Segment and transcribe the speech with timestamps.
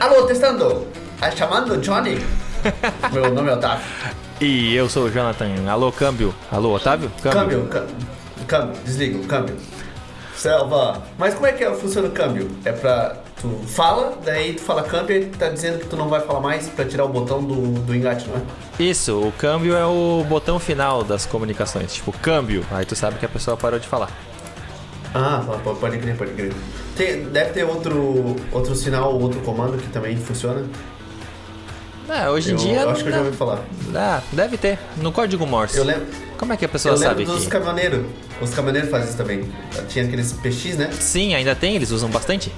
[0.00, 0.88] Alô, testando!
[1.20, 2.18] Tá chamando Johnny?
[3.12, 3.84] Meu nome é Otávio.
[4.40, 5.70] E eu sou o Jonathan.
[5.70, 6.34] Alô, câmbio.
[6.50, 7.08] Alô, Otávio?
[7.22, 7.94] Câmbio, câmbio.
[8.48, 8.74] câmbio.
[8.84, 9.54] Desliga o câmbio.
[10.34, 11.00] Selva.
[11.16, 12.50] Mas como é que é- funciona o câmbio?
[12.64, 13.16] É pra.
[13.40, 16.68] Tu fala, daí tu fala câmbio e tá dizendo que tu não vai falar mais
[16.68, 18.82] pra tirar o botão do, do engate, não é?
[18.82, 21.94] Isso, o câmbio é o botão final das comunicações.
[21.94, 22.66] Tipo, câmbio.
[22.72, 24.08] Aí tu sabe que a pessoa parou de falar.
[25.14, 26.52] Ah, po- pode crer, pode crer.
[26.96, 30.64] Tem, deve ter outro, outro sinal, outro comando que também funciona.
[32.08, 32.88] É, hoje em Eu dia.
[32.88, 33.64] acho que eu já ouvi falar.
[33.94, 34.78] Ah, deve ter.
[34.98, 35.76] No código Morse.
[35.76, 36.06] Eu lembro.
[36.38, 37.50] Como é que a pessoa eu sabe dos que.
[37.50, 38.06] caminhoneiros.
[38.40, 39.50] Os caminhoneiros fazem isso também.
[39.88, 40.90] Tinha aqueles PX, né?
[40.92, 42.52] Sim, ainda tem, eles usam bastante.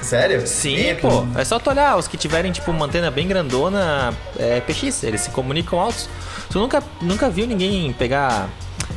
[0.00, 0.46] Sério?
[0.46, 1.26] Sim, E pô.
[1.36, 5.22] É só tu olhar, os que tiverem, tipo, uma antena bem grandona, é PX, eles
[5.22, 6.08] se comunicam altos.
[6.50, 8.48] Tu nunca, nunca viu ninguém pegar,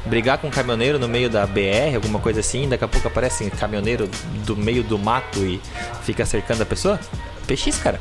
[0.06, 3.44] brigar com um caminhoneiro no meio da BR, alguma coisa assim, daqui a pouco aparece
[3.44, 4.10] um caminhoneiro
[4.46, 5.62] do meio do mato e
[6.04, 7.00] fica cercando a pessoa?
[7.48, 8.00] PX, cara.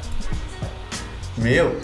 [1.36, 1.76] Meu,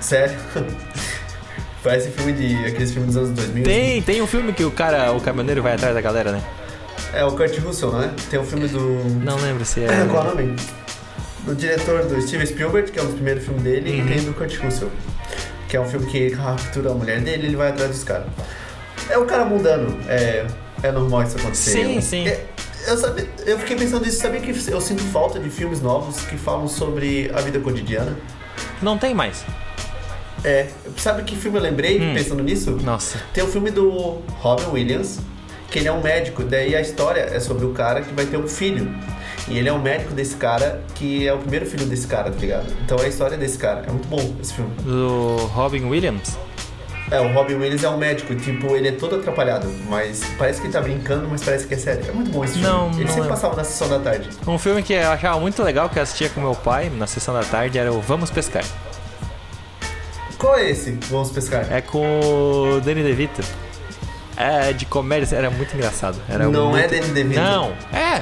[0.00, 0.36] sério.
[1.82, 2.54] Parece filme de.
[2.64, 3.64] aqueles filmes dos anos 2000.
[3.64, 6.38] Tem, tem um filme que o cara, o caminhoneiro vai atrás da galera, né?
[6.38, 7.16] assim.
[7.16, 8.10] É o Kurt Russell, não é?
[8.30, 8.80] Tem um filme do.
[9.24, 9.88] Não lembro se é.
[10.08, 10.56] Qual é o nome?
[11.44, 14.06] Do diretor do Steven Spielberg, que é um dos primeiros filmes dele, Uhum.
[14.06, 14.90] e tem do Kurt Russell.
[15.68, 18.26] Que é um filme que captura a mulher dele e ele vai atrás dos caras.
[19.08, 19.96] É o cara mudando.
[20.08, 20.46] É,
[20.82, 21.70] é normal isso acontecer.
[21.72, 22.26] Sim, Eu- sim.
[22.28, 22.44] é-
[22.88, 26.36] eu, sabe, eu fiquei pensando nisso, sabia que eu sinto falta de filmes novos que
[26.36, 28.16] falam sobre a vida cotidiana?
[28.80, 29.44] Não tem mais.
[30.44, 32.14] É, sabe que filme eu lembrei Hum.
[32.14, 32.72] pensando nisso?
[32.82, 33.20] Nossa.
[33.32, 35.20] Tem o filme do Robin Williams,
[35.70, 38.36] que ele é um médico, daí a história é sobre o cara que vai ter
[38.36, 38.92] um filho.
[39.48, 42.38] E ele é um médico desse cara, que é o primeiro filho desse cara, tá
[42.40, 42.66] ligado?
[42.84, 43.84] Então é a história desse cara.
[43.86, 44.70] É muito bom esse filme.
[44.82, 46.36] Do Robin Williams.
[47.12, 50.66] É, o Robin Williams é um médico, tipo, ele é todo atrapalhado, mas parece que
[50.66, 52.06] ele tá brincando, mas parece que é sério.
[52.08, 52.66] É muito bom esse filme.
[52.66, 53.28] Não, ele não sempre lembro.
[53.28, 54.30] passava na sessão da tarde.
[54.46, 57.34] Um filme que eu achava muito legal, que eu assistia com meu pai na sessão
[57.34, 58.64] da tarde, era o Vamos Pescar.
[60.38, 60.98] Qual é esse?
[61.10, 61.70] Vamos pescar.
[61.70, 63.42] É com o Danny DeVito.
[64.36, 66.18] É de comédia, era muito engraçado.
[66.28, 66.82] Era Não muito...
[66.82, 67.38] é Danny DeVito.
[67.38, 68.20] Não, é.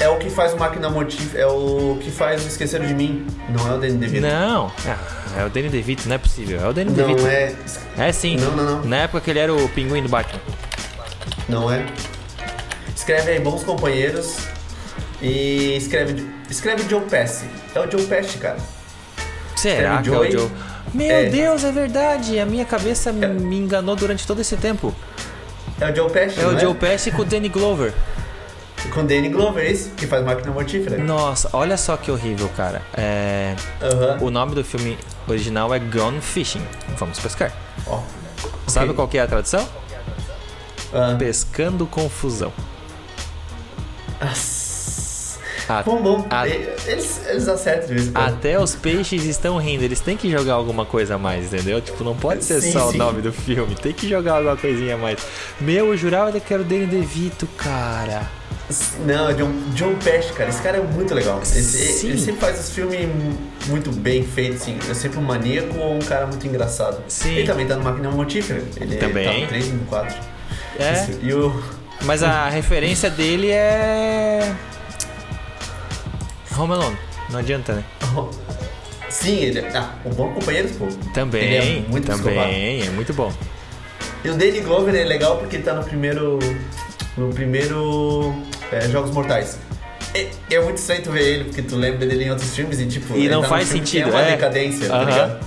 [0.00, 3.26] É o que faz o Máquina Motif, é o que faz o Esqueceram de Mim.
[3.48, 4.26] Não é o Danny DeVito.
[4.26, 4.72] Não.
[4.86, 4.96] Ah,
[5.38, 6.60] é o Danny DeVito, não é possível.
[6.64, 7.22] É o Danny DeVito.
[7.22, 7.54] Não é.
[7.98, 8.36] É sim.
[8.36, 8.84] Não, não, não.
[8.84, 10.40] Na época que ele era o pinguim do Batman.
[11.48, 11.84] Não é?
[12.94, 14.36] Escreve aí Bons Companheiros
[15.22, 17.46] e escreve, escreve Joe Pesci.
[17.74, 18.58] É o Joe Pesci, cara.
[19.56, 20.30] Será que é o?
[20.30, 20.50] Joe?
[20.92, 21.24] Meu É.
[21.26, 22.38] Deus, é verdade.
[22.38, 24.94] A minha cabeça me enganou durante todo esse tempo.
[25.80, 27.92] É o Joe Pesci, É o Joe Pesci com o Danny Glover.
[28.92, 30.96] Com Danny Glover, esse, que faz Máquina Mortífera.
[30.98, 32.80] Nossa, olha só que horrível, cara.
[32.96, 33.54] É...
[33.82, 34.18] Aham.
[34.20, 34.96] O nome do filme
[35.32, 36.62] original é Gone Fishing.
[36.98, 37.52] Vamos pescar.
[37.86, 38.00] Ó.
[38.66, 39.66] Sabe qual que é a tradução?
[40.92, 41.16] Ah.
[41.18, 42.52] Pescando confusão.
[44.20, 45.38] Nossa.
[45.68, 46.26] A- Bom, bom.
[46.30, 48.16] a- Eles, eles acertam quando.
[48.16, 51.78] Até os peixes estão rindo, eles têm que jogar alguma coisa a mais, entendeu?
[51.82, 52.94] Tipo, não pode ser Sim, só sim.
[52.96, 55.18] o nome do filme, tem que jogar alguma coisinha a mais.
[55.60, 58.22] Meu, eu jurava que era o Danny DeVito, cara.
[59.06, 60.50] Não, é John, John Pesci, cara.
[60.50, 61.40] Esse cara é muito legal.
[61.42, 62.08] Esse- Sim.
[62.10, 63.08] ele sempre faz os filmes
[63.66, 64.78] muito bem feitos, assim.
[64.90, 67.02] É sempre um maníaco ou um cara muito engraçado.
[67.08, 67.34] Sim.
[67.34, 68.62] Ele também tá no Máquina Mortífera.
[68.78, 69.24] Ele Também.
[69.26, 70.14] tá no 3 e no 4.
[70.78, 71.18] É, Isso.
[71.22, 71.62] E o...
[72.02, 74.54] mas a referência dele é.
[76.58, 76.96] Home Alone.
[77.30, 77.84] Não adianta, né?
[79.08, 79.70] Sim, ele é...
[79.76, 80.86] Ah, o Bom Companheiros, pô.
[81.14, 82.40] Também, Ele é muito psicopata.
[82.42, 83.32] também, é muito bom.
[84.24, 86.38] E o Danny Glover é legal porque ele tá no primeiro...
[87.16, 88.34] No primeiro...
[88.72, 89.58] é, Jogos Mortais.
[90.14, 92.86] É, é muito estranho tu ver ele, porque tu lembra dele em outros filmes e
[92.86, 93.14] tipo...
[93.14, 94.30] E ele não tá faz sentido, É uma é.
[94.32, 95.04] decadência, tá Aham.
[95.10, 95.40] ligado?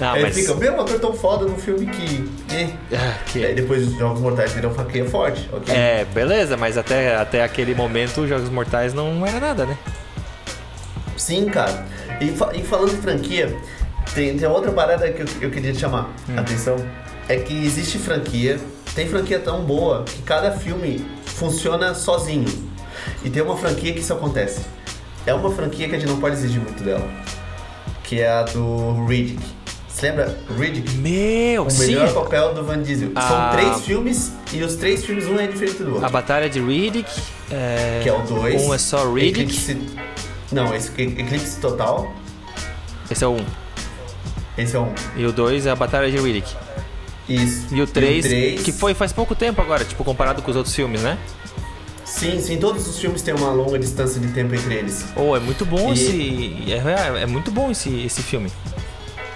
[0.00, 0.34] Ah, Aí mas.
[0.34, 2.28] fica, meu, um ator tão foda num filme que...
[2.94, 5.74] Ah, que- Aí depois os Jogos Mortais viram faquinha forte, ok?
[5.74, 9.76] É, beleza, mas até, até aquele momento os Jogos Mortais não era nada, né?
[11.16, 11.84] Sim, cara.
[12.20, 13.56] E, fa- e falando em franquia,
[14.14, 16.34] tem, tem outra parada que eu, eu queria te chamar Hum.
[16.36, 16.76] a atenção.
[17.28, 18.60] É que existe franquia,
[18.94, 22.46] tem franquia tão boa que cada filme funciona sozinho.
[23.24, 24.60] E tem uma franquia que isso acontece.
[25.26, 27.08] É uma franquia que a gente não pode exigir muito dela.
[28.02, 29.42] Que é a do Riddick.
[29.88, 30.36] Você lembra?
[30.58, 30.90] Riddick?
[30.96, 31.86] Meu, O sim!
[31.86, 33.12] melhor papel do Van Diesel.
[33.14, 33.22] Ah.
[33.22, 36.06] São três filmes e os três filmes um é diferente do outro.
[36.06, 37.08] A Batalha de Riddick.
[37.50, 38.00] É...
[38.02, 38.62] Que é o 2.
[38.62, 39.40] Um é só Riddick.
[39.40, 39.80] Eclipse...
[40.52, 42.12] Não, esse Eclipse Total.
[43.10, 43.36] Esse é o 1.
[43.36, 43.44] Um.
[44.58, 44.92] Esse é um.
[45.16, 46.54] E o 2 é a Batalha de Riddick.
[47.28, 47.66] Isso.
[47.72, 50.74] E o 3, três- que foi faz pouco tempo agora, tipo, comparado com os outros
[50.74, 51.18] filmes, né?
[52.04, 55.04] Sim, sim, todos os filmes têm uma longa distância de tempo entre eles.
[55.16, 56.72] Oh, é muito bom E- esse.
[56.72, 58.50] É, é muito bom esse, esse filme.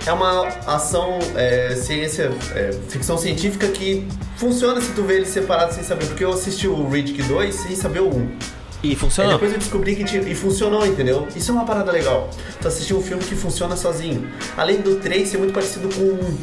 [0.06, 4.06] É uma ação, é, ciência, é, ficção científica que
[4.36, 6.06] funciona se tu vê ele separado sem saber.
[6.06, 8.28] Porque eu assisti o Riddick 2 sem saber o 1.
[8.82, 9.32] E Aí funcionou.
[9.32, 10.22] depois eu descobri que tinha.
[10.22, 11.26] E funcionou, entendeu?
[11.34, 12.30] Isso é uma parada legal.
[12.60, 14.30] Tu assistir um filme que funciona sozinho.
[14.56, 16.36] Além do 3 ser muito parecido com o 1.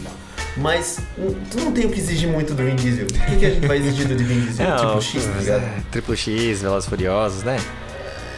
[0.58, 3.06] Mas hum, tu não tem o que exigir muito do Vin Diesel.
[3.06, 4.66] O que, que a gente vai exigir do Vin Diesel?
[4.76, 5.64] É, tipo X, tá ligado?
[5.64, 7.58] é, Triplo X, Velozes Furiosos, né?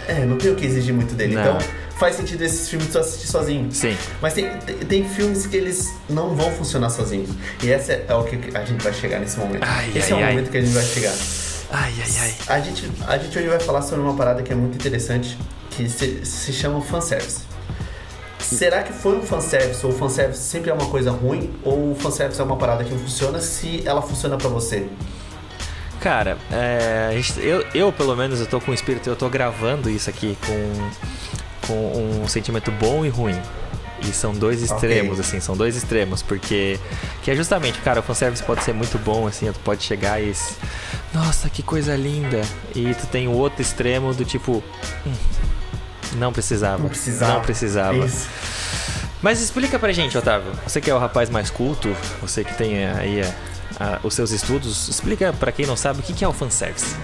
[0.08, 1.36] É, não tem o que exigir muito dele.
[1.36, 1.42] Não.
[1.42, 1.58] Então
[1.98, 3.70] faz sentido esses filmes tu assistir sozinho.
[3.72, 3.96] Sim.
[4.22, 7.30] Mas tem, tem, tem filmes que eles não vão funcionar sozinhos.
[7.64, 9.64] E essa é o que a gente vai chegar nesse momento.
[9.64, 10.34] Ai, Esse ai, é o ai.
[10.34, 11.14] momento que a gente vai chegar.
[11.72, 12.36] Ai, ai, ai.
[12.48, 15.38] A gente, a gente hoje vai falar sobre uma parada que é muito interessante,
[15.72, 17.42] que se, se chama fanservice.
[18.56, 21.54] Será que foi um fanservice ou o fanservice sempre é uma coisa ruim?
[21.64, 24.88] Ou o fanservice é uma parada que funciona se ela funciona pra você?
[26.00, 30.10] Cara, é, eu, eu, pelo menos, eu tô com o espírito, eu tô gravando isso
[30.10, 33.38] aqui com, com um sentimento bom e ruim.
[34.04, 35.22] E são dois extremos, Ok.
[35.22, 36.80] assim, são dois extremos, porque
[37.24, 40.32] que é justamente, cara, o fanservice pode ser muito bom, assim, tu pode chegar e.
[41.12, 42.42] Nossa, que coisa linda!
[42.76, 44.64] E tu tem o outro extremo do tipo.
[45.06, 45.14] "Hum,
[46.16, 46.78] não precisava.
[46.82, 47.34] Não precisava.
[47.34, 47.98] Não precisava.
[47.98, 48.28] Isso.
[49.22, 50.52] Mas explica pra gente, Otávio.
[50.66, 53.34] Você que é o rapaz mais culto, você que tem aí a-
[53.80, 56.96] a- os seus estudos, explica pra quem não sabe o que que é o fanservice.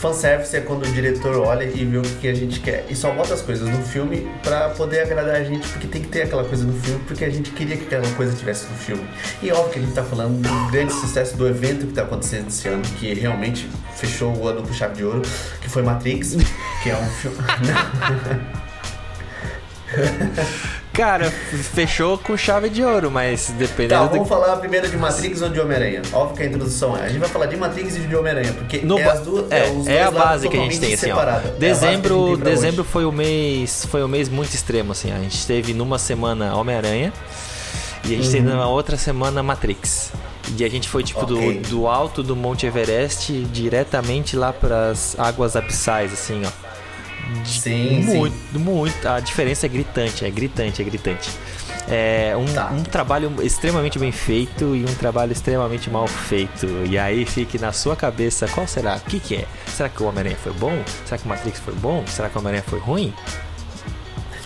[0.00, 3.12] Fanservice é quando o diretor olha e vê o que a gente quer e só
[3.12, 6.44] bota as coisas no filme pra poder agradar a gente, porque tem que ter aquela
[6.44, 9.04] coisa no filme, porque a gente queria que aquela coisa tivesse no filme.
[9.42, 12.02] E é óbvio que a gente tá falando do grande sucesso do evento que tá
[12.02, 15.22] acontecendo esse ano, que realmente fechou o ano com chave de ouro,
[15.60, 16.36] que foi Matrix,
[16.82, 17.38] que é um filme.
[20.98, 25.40] Cara, fechou com chave de ouro, mas Tá, dependendo do vamos falar primeiro de Matrix
[25.42, 26.02] ou de Homem-Aranha.
[26.12, 27.02] Óbvio que a introdução é.
[27.02, 29.50] A gente vai falar de Matrix e de Homem-Aranha, porque No é duas.
[29.52, 31.14] é, os é a dois lados base que a gente tem, assim, ó.
[31.14, 31.48] separada.
[31.48, 32.90] É a a Dezembro, dezembro hoje.
[32.90, 35.12] foi o mês, foi um mês muito extremo, assim.
[35.12, 37.12] A gente teve numa semana Homem-Aranha
[38.04, 38.32] e a gente Uhum.
[38.32, 40.10] teve na outra semana Matrix.
[40.58, 41.60] E a gente foi tipo Ok.
[41.60, 46.67] do, do alto do Monte Everest diretamente lá para as águas abissais, assim, ó.
[47.44, 48.58] Sim, muito, sim.
[48.58, 49.08] muito.
[49.08, 51.30] A diferença é gritante, é gritante, é gritante.
[51.90, 52.70] É um, Tá.
[52.72, 56.66] um trabalho extremamente bem feito e um trabalho extremamente mal feito.
[56.86, 58.96] E aí fique na sua cabeça qual será?
[58.96, 59.46] O que, que é?
[59.66, 60.82] Será que o Homem-Aranha foi bom?
[61.06, 62.04] Será que o Matrix foi bom?
[62.06, 63.14] Será que o Homem-Aranha foi ruim?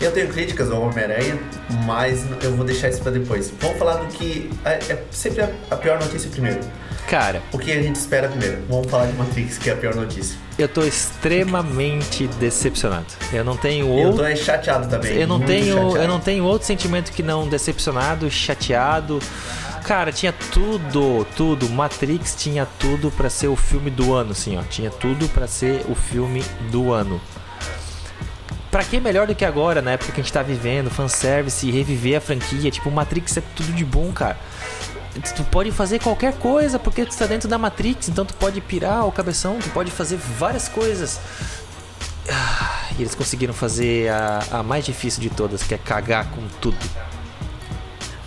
[0.00, 1.38] Eu tenho críticas ao Homem-Aranha,
[1.84, 3.52] mas eu vou deixar isso pra depois.
[3.60, 4.50] Vamos falar do que.
[4.64, 6.60] É, é sempre a, a pior notícia primeiro.
[7.08, 8.62] Cara, O que a gente espera primeiro.
[8.68, 10.36] Vamos falar de Matrix, que é a pior notícia.
[10.58, 13.04] eu tô extremamente decepcionado.
[13.32, 14.18] Eu não tenho Eu outro.
[14.18, 15.12] tô é chateado também.
[15.16, 15.96] Eu não tenho, chateado.
[15.98, 19.18] eu não tenho outro sentimento que não decepcionado, chateado.
[19.84, 21.68] Cara, tinha tudo, tudo.
[21.68, 24.62] Matrix tinha tudo pra ser o filme do ano, assim, ó.
[24.62, 27.20] Tinha tudo pra ser o filme do ano.
[28.70, 32.16] Pra que melhor do que agora, na época que a gente tá vivendo, fanservice reviver
[32.16, 32.70] a franquia?
[32.70, 34.38] Tipo, Matrix é tudo de bom, cara.
[35.34, 39.06] Tu pode fazer qualquer coisa porque tu tá dentro da Matrix, então tu pode pirar
[39.06, 41.20] o cabeção, tu pode fazer várias coisas.
[42.30, 46.40] Ah, E eles conseguiram fazer a, a mais difícil de todas, que é cagar com
[46.60, 46.76] tudo.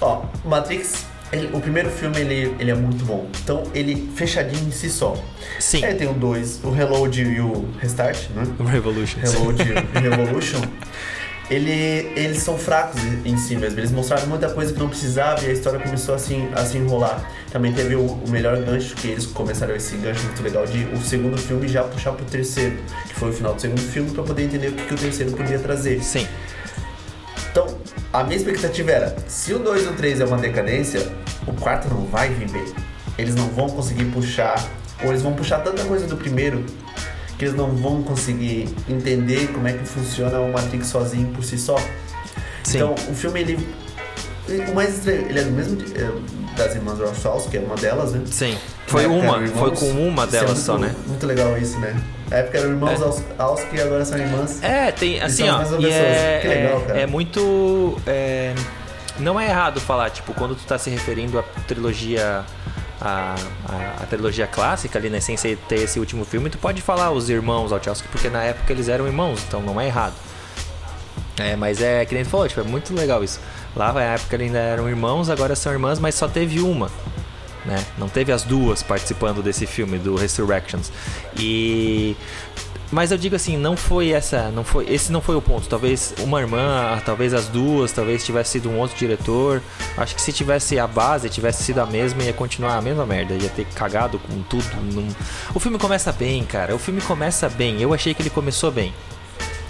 [0.02, 3.28] Ó, Matrix, ele- o primeiro filme ele, ele é muito bom.
[3.44, 5.16] Então ele fechadinho em si só.
[5.60, 5.84] Sim.
[5.86, 8.44] Aí tem o 2, o Reload e o Restart, né?
[8.70, 9.20] Revolution.
[9.22, 10.62] Reload e Revolution.
[11.50, 13.80] Ele, eles são fracos em si mesmo.
[13.80, 16.78] Eles mostraram muita coisa que não precisava e a história começou a se, a se
[16.78, 17.24] enrolar.
[17.52, 21.02] Também teve o, o melhor gancho, que eles começaram esse gancho muito legal de o
[21.02, 24.44] segundo filme já puxar pro terceiro, que foi o final do segundo filme, pra poder
[24.44, 26.02] entender o que, que o terceiro podia trazer.
[26.04, 26.28] Sim.
[27.52, 27.68] Então,
[28.12, 31.08] a minha expectativa era, se o 2 e o 3 é uma decadência,
[31.46, 32.66] o quarto não vai vir bem.
[33.18, 34.56] Eles não vão conseguir puxar,
[35.04, 36.66] ou eles vão puxar tanta coisa do primeiro
[37.38, 41.58] que eles não vão conseguir entender como é que funciona o Matrix sozinho por si
[41.58, 41.78] só.
[42.64, 42.78] Sim.
[42.78, 43.68] Então, o filme ele
[44.70, 48.12] o mais estranho, ele é do mesmo é, das irmãs Wachowski, que é uma delas,
[48.14, 48.22] né?
[48.28, 48.56] Sim.
[48.88, 49.80] Foi uma, eram foi irmãos.
[49.80, 50.94] com uma é delas só, né?
[51.08, 51.96] Muito legal isso, né?
[52.30, 53.04] Na época eram irmãos É.
[53.04, 54.62] Aus- Auski e agora são irmãs.
[54.64, 55.62] É, tem assim, ó.
[55.80, 57.00] e é, Que legal, é- cara.
[57.02, 58.00] é muito.
[58.06, 58.54] é,
[59.20, 62.44] não é errado falar, tipo, quando tu tá se referindo à trilogia.
[63.02, 63.36] A,
[63.68, 67.12] a, a trilogia clássica ali, né, sem ser ter esse último filme, tu pode falar
[67.12, 70.14] os irmãos Wachowski, porque na época eles eram irmãos, então não é errado.
[71.38, 73.40] É, mas é que nem tu falou, tipo, é muito legal isso.
[73.76, 76.90] Lá na época eles ainda eram irmãos, agora são irmãs, mas só teve uma.
[77.66, 77.84] Né?
[77.98, 80.92] Não teve as duas participando desse filme do Resurrections.
[81.38, 82.16] E
[82.92, 85.68] mas eu digo assim, não foi essa, não foi, esse não foi o ponto.
[85.68, 89.62] Talvez uma irmã, talvez as duas, talvez tivesse sido um outro diretor.
[89.98, 93.34] Acho que se tivesse a base, tivesse sido a mesma, ia continuar a mesma merda,
[93.34, 94.66] ia ter cagado com tudo.
[94.94, 95.08] Não-
[95.54, 96.76] O filme começa bem, cara.
[96.76, 97.82] O filme começa bem.
[97.82, 98.94] Eu achei que ele começou bem.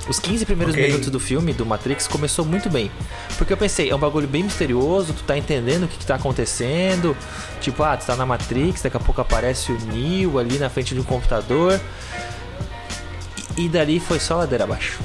[0.07, 0.85] Os 15 primeiros Ok.
[0.85, 2.91] minutos do filme, do Matrix, começou muito bem.
[3.39, 6.13] Porque eu pensei, é um bagulho bem misterioso, tu tá entendendo o que, que tá
[6.13, 7.17] acontecendo.
[7.59, 10.93] Tipo, ah, tu tá na Matrix, daqui a pouco aparece o Neo ali na frente
[10.93, 11.79] de um computador.
[13.57, 14.99] E dali foi só ladeira abaixo.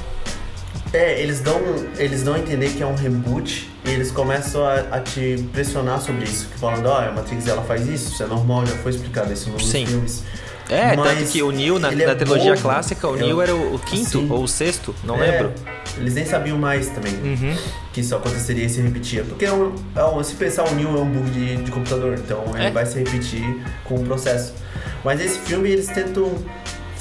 [0.93, 1.59] É, eles dão,
[1.97, 6.01] eles dão a entender que é um reboot e eles começam a, a te pressionar
[6.01, 6.49] sobre isso.
[6.57, 9.69] Falando, ó, a Matrix ela faz isso, isso é normal, já foi explicado isso nos
[9.69, 9.85] Sim.
[9.85, 10.23] filmes.
[10.69, 12.61] É, Mas tanto que o Neo, na, é na trilogia bobo.
[12.61, 14.27] clássica, o É Neo era o, o quinto Sim.
[14.29, 15.53] ou o sexto, não É, lembro.
[15.97, 17.55] Eles nem sabiam mais também Uhum.
[17.93, 19.23] que isso aconteceria e se repetia.
[19.23, 22.65] Porque é é se pensar o Neo é um bug de, de computador, então ele
[22.67, 22.71] É.
[22.71, 23.43] vai se repetir
[23.85, 24.53] com o processo.
[25.03, 26.33] Mas esse filme eles tentam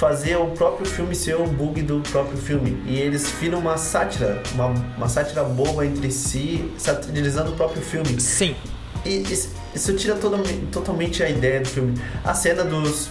[0.00, 2.82] fazer o próprio filme ser um bug do próprio filme.
[2.86, 8.18] E eles viram uma sátira, uma, uma sátira boba entre si, satirizando o próprio filme.
[8.18, 8.56] Sim.
[9.04, 12.00] E isso, isso tira totalmente, totalmente a ideia do filme.
[12.24, 13.10] A cena dos.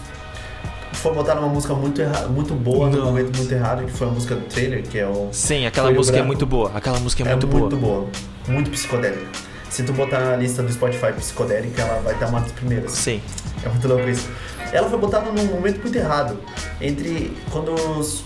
[0.94, 4.10] Foi botar uma música muito, erra, muito boa no momento muito errado, que foi a
[4.10, 5.30] música do trailer, que é o.
[5.32, 6.28] Sim, aquela música é Branco.
[6.28, 6.72] muito boa.
[6.74, 8.08] Aquela música é muito boa.
[8.48, 9.28] Muito psicodélica.
[9.70, 12.92] Se tu botar na lista do Spotify psicodélica, ela vai estar uma das primeiras.
[12.94, 13.22] Sim.
[13.64, 14.28] É muito louco isso.
[14.72, 16.38] Ela foi botada num momento muito errado.
[16.80, 18.24] Entre quando os,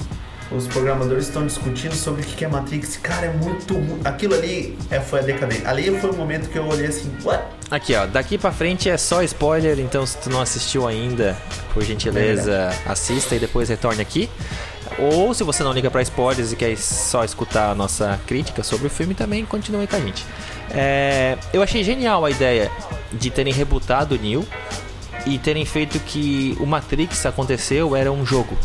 [0.52, 2.98] os programadores estão discutindo sobre o que é Matrix.
[2.98, 3.76] Cara, é muito.
[4.04, 5.68] Aquilo ali é, foi a decadência.
[5.70, 7.44] Ali foi o momento que eu olhei assim, what?
[7.72, 11.36] Aqui, ó, daqui pra frente é só spoiler, então se tu não assistiu ainda,
[11.74, 14.30] por gentileza, assista e depois retorne aqui.
[15.00, 18.88] Ou se você não liga pra spoilers e quer só escutar a nossa crítica sobre
[18.88, 20.24] o filme, também continue com a gente.
[20.70, 22.70] É, eu achei genial a ideia
[23.12, 24.46] de terem rebutado o Neo
[25.26, 28.58] e terem feito que o Matrix aconteceu era um jogo.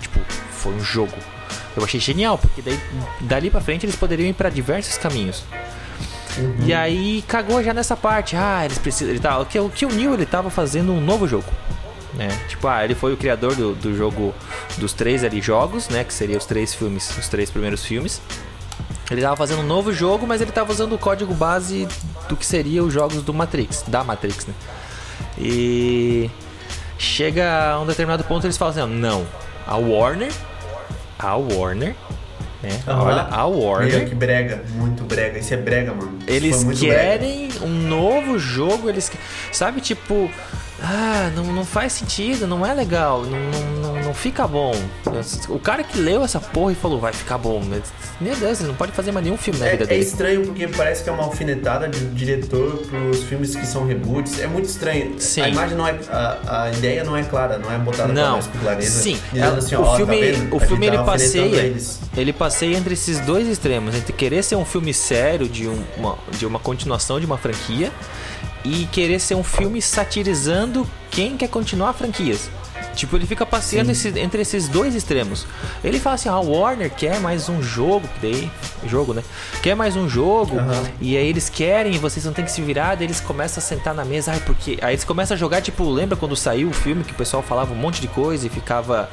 [0.00, 1.14] Tipo, foi um jogo.
[1.76, 2.78] Eu achei genial, porque daí,
[3.20, 5.44] dali pra frente eles poderiam ir pra diversos caminhos.
[6.64, 8.36] E aí cagou já nessa parte.
[8.36, 9.10] Ah, eles precisam.
[9.10, 11.46] Ele tá, o, que, o que o Neil ele tava fazendo um novo jogo.
[12.14, 12.28] Né?
[12.48, 14.34] Tipo, ah, ele foi o criador do, do jogo
[14.76, 16.04] dos três ali jogos, né?
[16.04, 18.20] Que seriam os três filmes, os três primeiros filmes.
[19.10, 21.86] Ele tava fazendo um novo jogo, mas ele tava usando o código base
[22.28, 24.54] do que seria os jogos do Matrix, da Matrix, né?
[25.38, 26.30] E
[26.98, 29.26] chega a um determinado ponto eles falam assim, não,
[29.66, 30.32] a Warner,
[31.18, 31.94] a Warner,
[32.62, 32.80] né?
[32.86, 33.02] Aham.
[33.02, 35.38] Olha, a Warner Meio que brega, muito brega.
[35.38, 36.18] Isso é brega, mano.
[36.20, 36.94] Isso eles muito brega.
[36.94, 39.10] querem um novo jogo, eles
[39.50, 40.30] sabe tipo,
[40.80, 44.72] ah, não, não faz sentido, não é legal, não, não, não, não fica bom.
[45.48, 47.60] O cara que leu essa porra e falou vai ficar bom,
[48.20, 50.02] meu Deus, ele não pode fazer mais nenhum filme na É, vida é dele.
[50.02, 54.38] estranho porque parece que é uma alfinetada de diretor pros filmes que são reboots.
[54.38, 55.14] É muito estranho.
[55.18, 55.40] Sim.
[55.40, 55.98] A imagem não é.
[56.10, 58.32] A, a ideia não é clara, não é botada Não.
[58.34, 59.00] mais clareza.
[59.02, 60.54] Sim, ela- assim, o ó, filme, tá vendo?
[60.54, 62.00] o A filme tá ele passeia, eles.
[62.16, 66.18] ele passeia entre esses dois extremos, entre querer ser um filme sério de um- uma,
[66.38, 67.90] de uma continuação de uma franquia
[68.64, 72.50] e querer ser um filme satirizando quem quer continuar franquias.
[72.94, 75.46] Tipo, ele fica passeando esse- entre esses dois extremos.
[75.82, 78.50] Ele fala assim: ah, a Warner quer mais um jogo, que daí,
[78.86, 79.22] jogo, né?
[79.62, 80.82] Quer mais um jogo, Aham.
[81.00, 83.64] e aí eles querem, e vocês não tem que se virar, daí eles começam a
[83.66, 84.78] sentar na mesa, ai, porque.
[84.82, 87.72] Aí eles começam a jogar, tipo, lembra quando saiu o filme que o pessoal falava
[87.72, 89.08] um monte de coisa e ficava.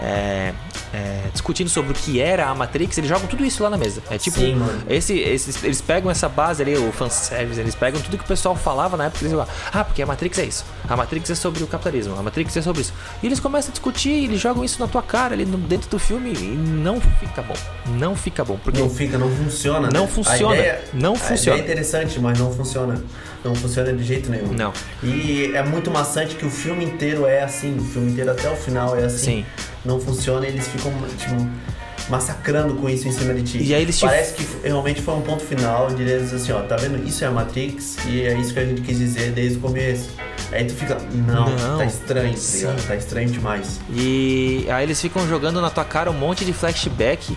[0.00, 0.52] É,
[0.92, 4.02] é, discutindo sobre o que era a Matrix, eles jogam tudo isso lá na mesa.
[4.10, 8.18] É tipo, Sim, esse, esses, eles pegam essa base ali, o fanservice, eles pegam tudo
[8.18, 10.96] que o pessoal falava na época, eles falam, ah, porque a Matrix é isso, a
[10.96, 12.92] Matrix é sobre o capitalismo, a Matrix é sobre isso.
[13.22, 15.98] E eles começam a discutir, eles jogam isso na tua cara ali no- dentro do
[15.98, 17.54] filme e não fica bom.
[17.86, 18.58] Não fica bom.
[18.62, 19.88] Porque Não fica, não funciona.
[19.92, 20.06] Não né?
[20.08, 21.58] funciona, ideia, não a funciona.
[21.58, 23.02] é interessante, mas não funciona.
[23.44, 24.52] Não funciona de jeito nenhum.
[24.54, 24.72] Não.
[25.02, 27.76] E é muito maçante que o filme inteiro é assim.
[27.76, 29.18] O filme inteiro até o final é assim.
[29.18, 29.46] Sim.
[29.84, 31.46] Não funciona e eles ficam, tipo,
[32.08, 33.58] massacrando com isso em cima de ti.
[33.62, 36.60] E aí eles te- Parece que realmente foi um ponto final de eles assim, ó,
[36.62, 37.06] tá vendo?
[37.06, 40.10] Isso é a Matrix e é isso que a gente quis dizer desde o começo.
[40.52, 41.78] Aí tu fica, não, Não.
[41.78, 42.82] tá estranho, tá?
[42.88, 43.80] Tá estranho demais.
[43.90, 47.36] E aí eles ficam jogando na tua cara um monte de flashback.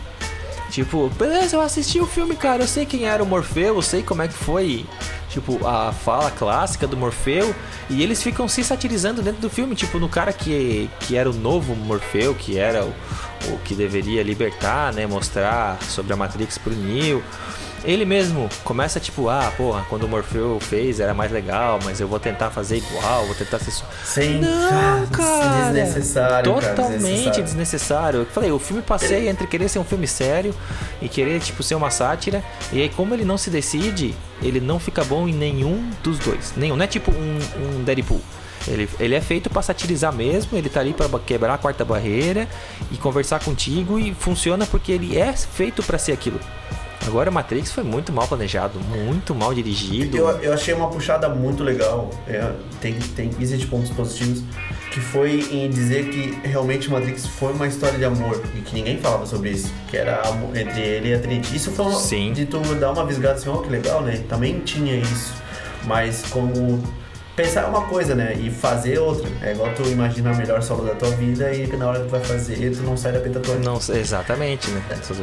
[0.69, 4.03] Tipo, beleza, eu assisti o filme, cara, eu sei quem era o Morfeu, eu sei
[4.03, 4.85] como é que foi,
[5.29, 7.55] tipo, a fala clássica do Morfeu.
[7.89, 11.33] E eles ficam se satirizando dentro do filme, tipo, no cara que, que era o
[11.33, 12.93] novo Morfeu, que era o,
[13.53, 17.23] o que deveria libertar, né, mostrar sobre a Matrix pro Neo.
[17.83, 22.07] Ele mesmo começa tipo, ah, porra, quando o Morfeu fez era mais legal, mas eu
[22.07, 23.71] vou tentar fazer igual, vou tentar ser.
[24.03, 25.71] Sem Não, cara.
[25.71, 27.43] desnecessário, Totalmente desnecessário.
[27.43, 28.19] desnecessário.
[28.21, 30.53] Eu falei, o filme passeia entre querer ser um filme sério
[31.01, 32.43] e querer, tipo, ser uma sátira.
[32.73, 36.53] E aí, como ele não se decide, ele não fica bom em nenhum dos dois.
[36.57, 36.75] Nenhum.
[36.75, 37.39] Não é tipo um,
[37.79, 38.21] um Deadpool.
[38.67, 42.47] Ele, ele é feito pra satirizar mesmo, ele tá ali pra quebrar a quarta barreira
[42.91, 46.39] e conversar contigo e funciona porque ele é feito pra ser aquilo.
[47.07, 50.17] Agora, Matrix foi muito mal planejado, muito mal dirigido.
[50.17, 52.09] Eu, eu achei uma puxada muito legal.
[52.27, 54.43] É, tem, tem, existe pontos positivos.
[54.91, 58.41] Que foi em dizer que realmente Matrix foi uma história de amor.
[58.55, 59.71] E que ninguém falava sobre isso.
[59.89, 60.21] Que era
[60.53, 61.55] entre ele e a Trinity.
[61.55, 62.33] Isso foi uma, Sim.
[62.33, 64.23] de tu dar uma visgada assim, ó, que legal, né?
[64.27, 65.33] Também tinha isso.
[65.85, 66.83] Mas como
[67.37, 68.33] pensar é uma coisa, né?
[68.33, 69.29] E fazer outra.
[69.41, 72.11] É igual tu imagina a melhor solo da tua vida e na hora que tu
[72.11, 73.63] vai fazer, tu não sai da pentatônica.
[73.63, 74.81] Não, exatamente, né?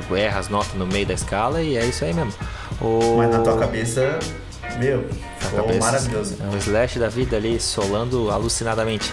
[0.08, 2.32] Tu erra as notas no meio da escala e é isso aí mesmo.
[2.80, 3.16] O...
[3.18, 4.18] Mas na tua cabeça,
[4.78, 5.04] meu,
[5.38, 6.36] ficou cabeça, maravilhoso.
[6.40, 9.12] É um slash da vida ali, solando alucinadamente.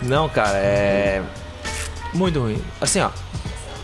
[0.00, 1.22] Não, cara, é.
[2.14, 2.62] Muito ruim.
[2.80, 3.10] Assim, ó.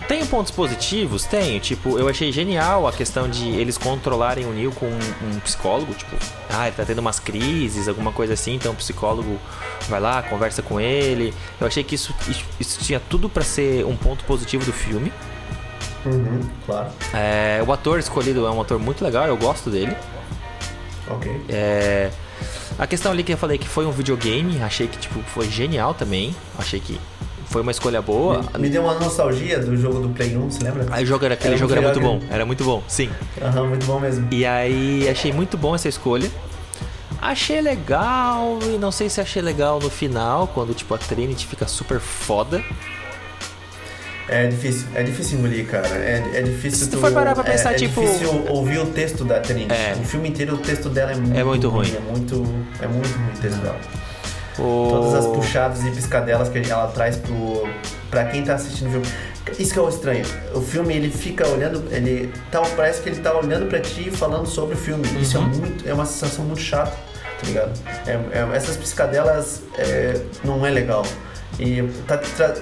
[0.08, 1.24] Tem pontos positivos?
[1.24, 1.58] Tenho.
[1.60, 5.94] Tipo, eu achei genial a questão de eles controlarem o Neil com um, um, psicólogo.
[5.94, 6.16] Tipo,
[6.50, 8.54] ah, ele tá tendo umas crises, alguma coisa assim.
[8.54, 9.38] Então o psicólogo
[9.88, 11.32] vai lá, conversa com ele.
[11.60, 15.12] Eu achei que isso, isso, isso tinha tudo para ser um ponto positivo do filme.
[16.04, 16.90] Uhum, claro.
[17.14, 19.96] É, o ator escolhido é um ator muito legal, eu gosto dele.
[21.08, 21.44] Ok.
[21.48, 22.10] É,
[22.78, 25.94] a questão ali que eu falei que foi um videogame, achei que tipo, foi genial
[25.94, 26.34] também.
[26.58, 27.00] Achei que
[27.46, 28.42] foi uma escolha boa.
[28.54, 30.86] Me, me, deu uma nostalgia do jogo do Play 1, você lembra?
[30.90, 33.10] Aí o jogo era, aquele era jogo era muito bom, era muito bom, sim.
[33.40, 34.28] Aham, uhum, muito bom mesmo.
[34.30, 36.30] E aí achei muito bom essa escolha.
[37.20, 41.66] Achei legal, e não sei se achei legal no final, quando tipo a Trinity fica
[41.66, 42.62] super foda.
[44.28, 45.86] É difícil, é difícil engolir, cara.
[45.88, 46.86] É, é difícil.
[46.86, 48.00] Se tu, for parar pra pensar, é, tipo.
[48.00, 49.72] É difícil ouvir o texto da Trinity.
[49.72, 49.96] É.
[50.00, 51.88] O filme inteiro, o texto dela é muito, é muito ruim.
[51.88, 51.96] ruim.
[51.96, 52.34] É muito,
[52.80, 53.80] é muito ruim o texto dela.
[54.58, 54.88] O...
[54.90, 57.68] Todas as puxadas e piscadelas que ela traz pro,
[58.10, 59.06] pra quem tá assistindo o filme.
[59.58, 60.24] Isso que é o estranho.
[60.54, 64.10] O filme ele fica olhando, ele tá, parece que ele tá olhando pra ti e
[64.10, 65.06] falando sobre o filme.
[65.08, 65.20] Uhum.
[65.20, 66.92] Isso é muito, é uma sensação muito chata,
[67.40, 67.72] tá ligado?
[68.06, 71.04] É, é, essas piscadelas é, não é legal.
[71.58, 72.54] E tá, tá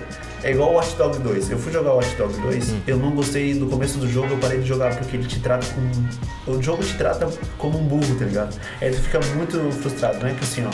[0.43, 1.51] é igual o Watch Dogs 2.
[1.51, 2.81] Eu fui jogar o Watch Dogs 2, hum.
[2.87, 5.67] eu não gostei do começo do jogo, eu parei de jogar porque ele te trata
[5.75, 6.57] como.
[6.59, 8.57] O jogo te trata como um burro, tá ligado?
[8.81, 10.71] Aí tu fica muito frustrado, não é que assim, ó,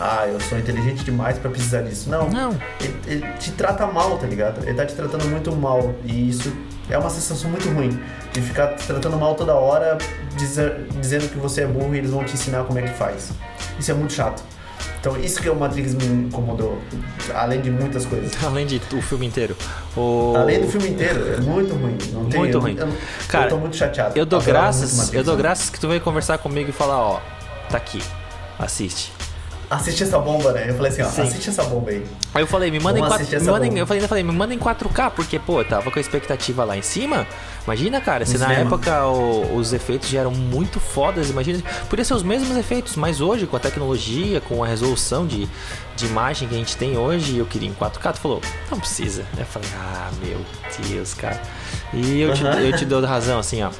[0.00, 2.08] ah, eu sou inteligente demais para precisar disso.
[2.08, 2.28] Não.
[2.30, 2.58] Não.
[2.80, 4.64] Ele, ele, te trata mal, tá ligado?
[4.64, 5.94] Ele tá te tratando muito mal.
[6.04, 6.52] E isso
[6.88, 8.00] é uma sensação muito ruim.
[8.32, 9.98] De ficar te tratando mal toda hora,
[10.36, 13.32] dizer, dizendo que você é burro e eles vão te ensinar como é que faz.
[13.78, 14.42] Isso é muito chato.
[15.00, 16.78] Então isso que o Matrix me incomodou,
[17.34, 18.30] além de muitas coisas.
[18.44, 19.56] Além de o filme inteiro.
[19.96, 20.34] O...
[20.36, 21.96] Além do filme inteiro, é muito ruim.
[22.12, 22.76] Não tem, muito eu, ruim.
[22.78, 22.88] Eu,
[23.28, 24.18] Cara, eu tô muito chateado.
[24.18, 25.42] Eu dou graças, Matrix, eu dou né?
[25.42, 27.20] graças que tu veio conversar comigo e falar, ó,
[27.68, 28.02] tá aqui,
[28.58, 29.19] assiste
[29.70, 30.68] assiste essa bomba, né?
[30.68, 31.22] Eu falei assim, ó, Sim.
[31.22, 32.04] assiste essa bomba aí.
[32.34, 34.58] Aí eu falei, me manda em 4 me manda eu falei, falei, me manda em
[34.58, 37.26] 4K, porque, pô, eu tava com a expectativa lá em cima.
[37.64, 41.62] Imagina, cara, se na época o, os efeitos já eram muito fodas, imagina.
[41.88, 45.48] Podia ser os mesmos efeitos, mas hoje, com a tecnologia, com a resolução de,
[45.94, 48.14] de imagem que a gente tem hoje, eu queria em 4K.
[48.14, 49.24] Tu falou, não precisa.
[49.38, 50.40] Eu falei, ah, meu
[50.88, 51.40] Deus, cara.
[51.92, 53.70] E eu, te, eu te dou razão, assim, ó.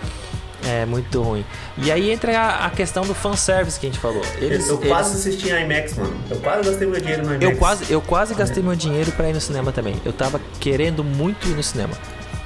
[0.67, 1.45] É muito ruim.
[1.79, 4.23] E aí entra a, questão do fanservice que a gente falou.
[4.37, 4.89] Eles, eu, eu eles...
[4.89, 6.15] quase assisti em IMAX, mano.
[6.31, 7.43] Eu quase gastei meu dinheiro no IMAX.
[7.43, 9.97] Eu quase, eu quase gastei meu dinheiro pra ir no cinema também.
[10.05, 11.95] Eu tava querendo muito ir no cinema.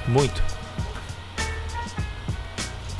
[0.07, 0.41] Muito.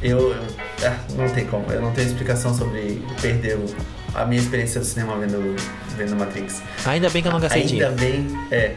[0.02, 0.34] Eu.
[0.34, 0.38] eu
[0.84, 1.72] ah, não tem como.
[1.72, 3.66] Eu não tenho explicação sobre perder o,
[4.14, 5.56] a minha experiência do cinema vendo,
[5.96, 6.62] vendo Matrix.
[6.86, 7.92] Ainda bem que eu não gastei Ainda dinheiro.
[7.92, 8.48] Ainda bem.
[8.52, 8.76] É.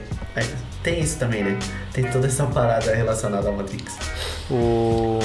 [0.82, 1.58] Tem isso também, né?
[1.92, 3.96] Tem toda essa parada relacionada à Matrix.
[4.50, 5.18] O.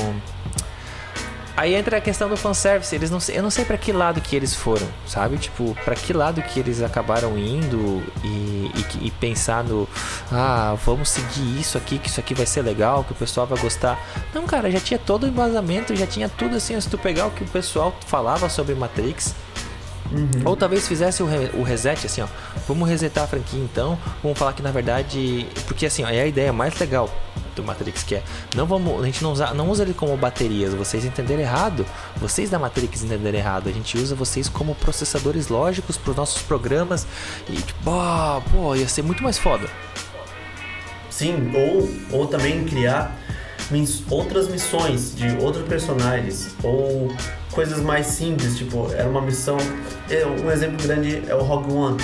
[1.55, 2.93] Aí entra a questão do fanservice.
[2.95, 5.37] Eles não, eu não sei para que lado que eles foram, sabe?
[5.37, 9.87] Tipo, para que lado que eles acabaram indo e, e, e, pensar no.
[10.31, 13.59] Ah, vamos seguir isso aqui, que isso aqui vai ser legal, que o pessoal vai
[13.59, 13.99] gostar.
[14.33, 16.79] Não, cara, já tinha todo o embasamento, já tinha tudo assim.
[16.79, 19.35] Se tu pegar o que o pessoal falava sobre Matrix.
[20.13, 20.29] Uhum.
[20.45, 22.27] Ou talvez fizesse o, re, o, reset, assim, ó.
[22.67, 23.97] Vamos resetar a franquia então.
[24.21, 25.47] Vamos falar que na verdade.
[25.65, 27.09] Porque assim, ó, é a ideia mais legal
[27.55, 28.23] do Matrix, que é
[28.55, 31.85] não vamos, a gente não usa, não usa ele como baterias, vocês entenderam errado,
[32.17, 36.41] vocês da Matrix entenderam errado, a gente usa vocês como processadores lógicos para os nossos
[36.41, 37.05] programas
[37.47, 39.67] e tipo, oh, pô, ia ser muito mais foda.
[41.11, 43.15] Sim, ou, ou também criar
[44.09, 47.11] outras missões de outros personagens ou
[47.53, 49.57] coisas mais simples, tipo, era uma missão,
[50.09, 51.97] é, um exemplo grande é o Rogue One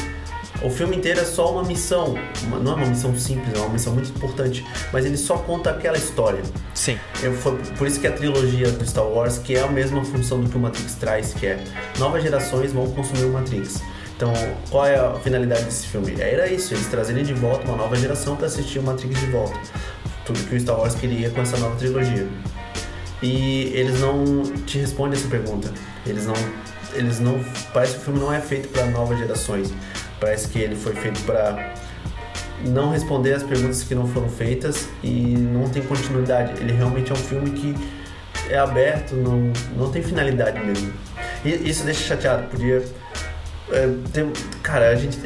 [0.62, 3.70] o filme inteiro é só uma missão, uma, não é uma missão simples, é uma
[3.70, 6.42] missão muito importante, mas ele só conta aquela história.
[6.74, 6.98] Sim.
[7.24, 10.42] Eu, foi, por isso que a trilogia do Star Wars, que é a mesma função
[10.42, 11.64] do que o Matrix traz, que é
[11.98, 13.82] novas gerações vão consumir o Matrix.
[14.18, 14.34] Então,
[14.70, 16.20] qual é a finalidade desse filme?
[16.20, 19.58] Era isso, eles trazerem de volta uma nova geração para assistir o Matrix de volta.
[20.26, 22.28] Tudo que o Star Wars queria com essa nova trilogia.
[23.22, 25.72] E eles não te respondem essa pergunta.
[26.06, 26.36] Eles não
[26.94, 27.40] eles não
[27.72, 29.72] parece que o filme não é feito para novas gerações
[30.20, 31.74] Parece que ele foi feito para
[32.66, 36.60] não responder as perguntas que não foram feitas e não tem continuidade.
[36.62, 37.76] Ele realmente é um filme que
[38.50, 40.92] é aberto, não, não tem finalidade mesmo.
[41.46, 42.84] E isso deixa chateado, podia.
[43.72, 43.88] É,
[44.62, 45.18] cara, a gente.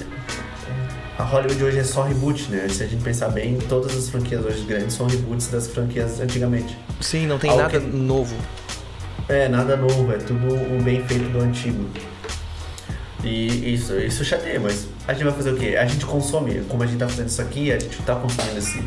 [1.18, 2.68] A Hollywood hoje é só reboot, né?
[2.70, 6.76] Se a gente pensar bem, todas as franquias hoje grandes são reboots das franquias antigamente.
[7.02, 7.86] Sim, não tem Algo nada que...
[7.86, 8.36] novo.
[9.30, 11.86] É, nada novo, é tudo o bem feito do antigo.
[13.24, 15.78] E isso, isso chateia, mas a gente vai fazer o quê?
[15.78, 18.84] A gente consome, como a gente tá fazendo isso aqui, a gente tá consumindo esse,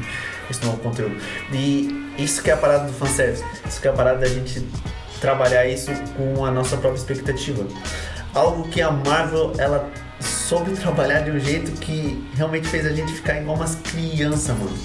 [0.50, 1.16] esse novo conteúdo.
[1.52, 4.66] E isso que é a parada do fanservice, isso que é a parada da gente
[5.20, 7.66] trabalhar isso com a nossa própria expectativa.
[8.34, 9.88] Algo que a Marvel, ela
[10.20, 14.76] soube trabalhar de um jeito que realmente fez a gente ficar igual umas crianças, mano.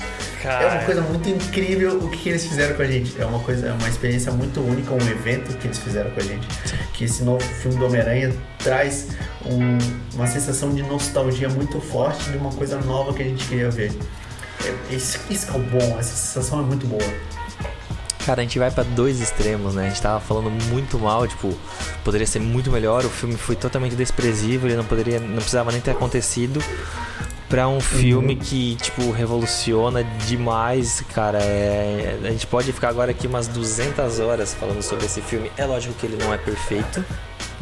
[0.41, 0.63] Cara.
[0.65, 3.19] É uma coisa muito incrível o que eles fizeram com a gente.
[3.21, 6.23] É uma coisa, é uma experiência muito única, um evento que eles fizeram com a
[6.23, 6.47] gente.
[6.93, 9.09] Que esse novo filme do Homem-Aranha traz
[9.45, 9.77] um-
[10.15, 13.91] uma sensação de nostalgia muito forte de uma coisa nova que a gente queria ver.
[14.65, 17.03] É- Isso, isso é o bom, essa sensação é muito boa.
[18.25, 19.85] Cara, a gente vai pra dois extremos, né?
[19.85, 21.53] A gente tava falando muito mal, tipo,
[22.03, 25.81] poderia ser muito melhor, o filme foi totalmente desprezível, ele não poderia, não precisava nem
[25.81, 26.61] ter acontecido.
[27.49, 31.39] Pra um filme que, tipo, revoluciona demais, cara.
[31.39, 32.17] É...
[32.23, 35.51] A gente pode ficar agora aqui umas 200 horas falando sobre esse filme.
[35.57, 37.03] É lógico que ele não é perfeito,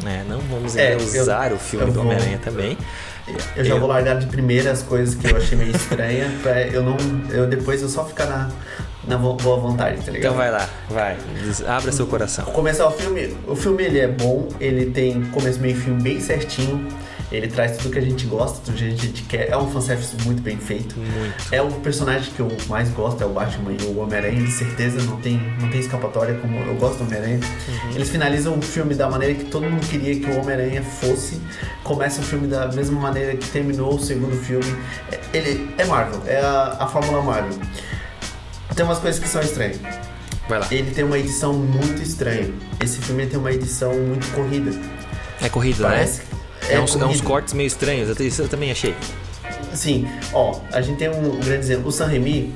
[0.04, 0.24] né?
[0.28, 2.78] Não vamos É, usar o filme do vou- Homem-Aranha também.
[3.56, 6.62] Eu já Eu- vou largar de primeira as coisas que eu achei meio estranha, pra
[6.68, 6.96] eu não.
[7.30, 8.48] Eu depois eu só ficar na,
[9.10, 10.18] na boa vontade, tá ligado?
[10.32, 11.16] Então vai lá, vai.
[11.66, 12.44] Abra seu coração.
[12.46, 16.20] Começar o filme, o filme ele é bom, ele tem começo, meio e fim bem
[16.20, 16.86] certinho,
[17.32, 20.16] ele traz tudo que a gente gosta, tudo que a gente quer, é um fanservice
[20.24, 20.96] muito bem feito.
[20.98, 21.34] Muito.
[21.52, 25.00] É o personagem que eu mais gosto, é o Batman e o Homem-Aranha, de certeza,
[25.02, 27.38] não tem, não tem escapatória, como eu gosto do Homem-Aranha.
[27.94, 31.40] Eles finalizam o filme da maneira que todo mundo queria que o Homem-Aranha fosse,
[31.84, 34.74] começa o filme da mesma maneira que terminou o segundo filme.
[35.12, 37.56] É- Ele é Marvel, é a, a fórmula Marvel.
[38.80, 39.76] Tem umas coisas que são estranhas.
[40.48, 40.66] Vai lá.
[40.70, 42.50] Ele tem uma edição muito estranha.
[42.82, 44.70] Esse filme tem uma edição muito corrida.
[45.42, 46.20] É corrida, Parece.
[46.20, 46.24] né?
[46.70, 48.94] É, uns, é uns cortes meio estranhos, eu- isso eu também achei.
[49.74, 51.88] Sim, ó, a gente tem um grande exemplo.
[51.88, 52.54] O San Remi,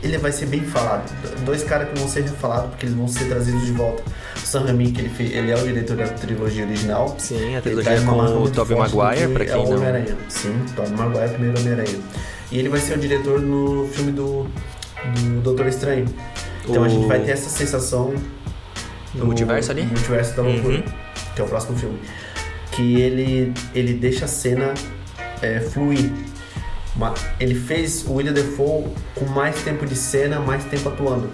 [0.00, 1.10] ele vai ser bem falado.
[1.44, 4.04] Dois caras que vão ser falados porque eles vão ser trazidos de volta.
[4.36, 7.16] O San Remi, que ele, fez, ele é o diretor da trilogia original.
[7.18, 9.72] Sim, a trilogia uma com o Tobey Maguire, pra é quem o não.
[9.76, 10.16] Homem-Aranha.
[10.28, 11.98] Sim, Tobey Maguire, primeiro Homem-Aranha.
[12.52, 14.46] E ele vai ser o diretor no filme do,
[15.12, 16.06] do Doutor Estranho.
[16.68, 18.14] Então a O- gente vai ter essa sensação
[19.14, 19.82] No multiverso ali?
[19.84, 20.82] Multiverso da loucura, Uhum.
[21.34, 21.98] que é o próximo filme.
[22.72, 24.74] Que ele, ele deixa a cena
[25.42, 26.10] é, fluir.
[26.96, 31.28] Ma- Ele fez o William Defoe com mais tempo de cena, mais tempo atuando.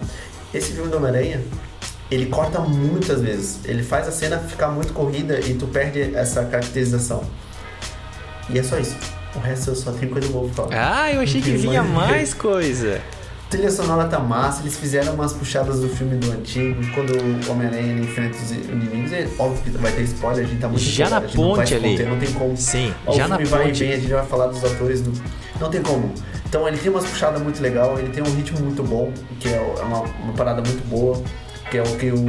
[0.52, 1.40] Esse filme do Homem-Aranha,
[2.10, 3.60] ele corta muitas vezes.
[3.64, 7.22] Ele faz a cena ficar muito corrida e tu perde essa caracterização.
[8.48, 8.96] E é só isso.
[9.36, 11.02] O resto eu só tenho coisa boa pra falar.
[11.02, 13.00] Ah, eu achei que vinha mais coisa.
[13.50, 18.00] Trilha sonora tá massa, eles fizeram umas puxadas do filme do antigo, quando o Homem-Aranha
[18.00, 21.20] enfrenta os inimigos, é óbvio que vai ter spoiler, a gente tá muito Já na
[21.20, 21.90] ponte ali.
[21.90, 22.56] conter, não tem como.
[22.56, 23.80] Sim, Ó, já o na filme vai ponte.
[23.84, 25.12] vem, a gente vai falar dos atores do...
[25.60, 26.14] Não tem como.
[26.48, 29.60] Então ele tem umas puxadas muito legal, ele tem um ritmo muito bom, que é
[29.82, 31.20] uma, uma parada muito boa,
[31.70, 32.24] que é o que o,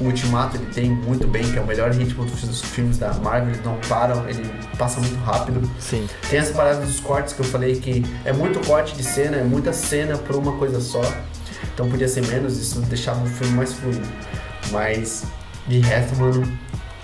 [0.00, 3.50] o Ultimato ele tem muito bem, que é o melhor ritmo dos, filmes da Marvel,
[3.50, 5.68] eles não param, ele passa muito rápido.
[5.80, 6.08] Sim.
[6.30, 9.44] Tem essa parada dos cortes que eu falei que é muito corte de cena, é
[9.44, 11.02] muita cena por uma coisa só.
[11.74, 14.06] Então podia ser menos, isso deixava o filme mais fluido.
[14.70, 15.24] Mas
[15.66, 16.46] de resto, mano,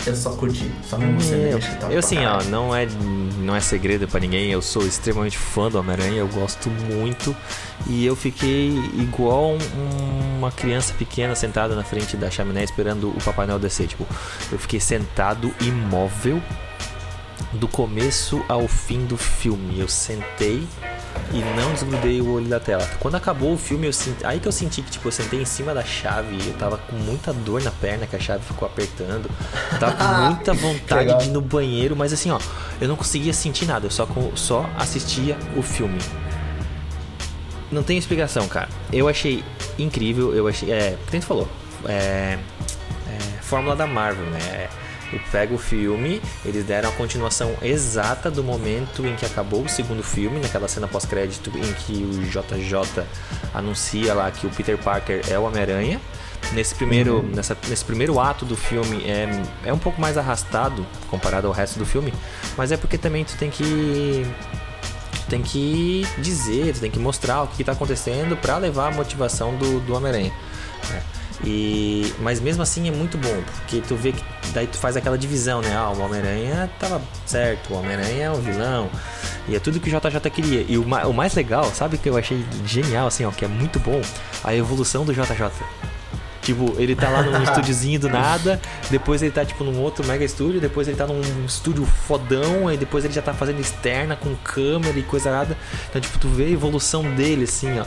[0.05, 0.71] eu só curti.
[0.87, 1.53] Só me emocionei.
[1.53, 2.87] Eu, top eu pra assim, ó, não é,
[3.39, 7.35] não é segredo pra ninguém, eu sou extremamente fã do Homem-Aranha, eu gosto muito.
[7.87, 13.23] E eu fiquei igual um- uma criança pequena sentada na frente da chaminé esperando o
[13.23, 13.87] Papai Noel descer.
[13.87, 14.05] Tipo,
[14.51, 16.41] eu fiquei sentado imóvel
[17.53, 19.79] do começo ao fim do filme.
[19.79, 20.67] Eu sentei
[21.31, 22.87] e não desgrudei o olho da tela.
[22.99, 25.45] Quando acabou o filme, eu senti, aí que eu senti que tipo, eu sentei em
[25.45, 29.29] cima da chave, eu tava com muita dor na perna, que a chave ficou apertando.
[29.71, 32.39] Eu tava com muita vontade de ir no banheiro, mas assim, ó,
[32.79, 35.99] eu não conseguia sentir nada, eu só, só assistia o filme.
[37.71, 38.69] Não tem explicação, cara.
[38.93, 39.43] Eu achei
[39.77, 40.71] incrível, eu achei.
[40.71, 41.47] É, o que a gente falou.
[41.87, 42.37] É,
[43.09, 44.69] é, fórmula da Marvel, né?
[45.15, 49.69] Eu pego o filme, eles deram a continuação exata do momento em que acabou o
[49.69, 53.05] segundo filme, naquela cena pós-crédito em que o JJ
[53.53, 56.01] anuncia lá que o Peter Parker é o Homem-Aranha.
[56.51, 59.27] Nesse primeiro, nessa, nesse primeiro ato do filme é,
[59.63, 62.13] é um pouco mais arrastado comparado ao resto do filme,
[62.57, 64.25] mas é porque também tu tem que
[65.21, 68.91] tu tem que dizer, tu tem que mostrar o que está acontecendo para levar a
[68.91, 70.33] motivação do, do Homem-Aranha.
[70.89, 71.01] né?
[71.43, 75.17] E, mas mesmo assim é muito bom, porque tu vê que daí tu faz aquela
[75.17, 75.75] divisão, né?
[75.75, 78.89] Ah, o Homem-Aranha tava certo, o Homem-Aranha é um vilão.
[79.47, 80.65] E é tudo que o JJ queria.
[80.67, 83.47] E o, o mais legal, sabe o que eu achei genial, assim, ó, que é
[83.47, 84.01] muito bom?
[84.43, 85.51] A evolução do JJ.
[86.45, 90.23] Tipo, ele tá lá num estúdiozinho do nada, depois ele tá, tipo, num outro mega
[90.23, 94.35] estúdio, depois ele tá num estúdio fodão, aí depois ele já tá fazendo externa com
[94.35, 95.57] câmera e coisa nada.
[95.89, 97.85] Então, tipo, tu vê a evolução dele, assim, ó.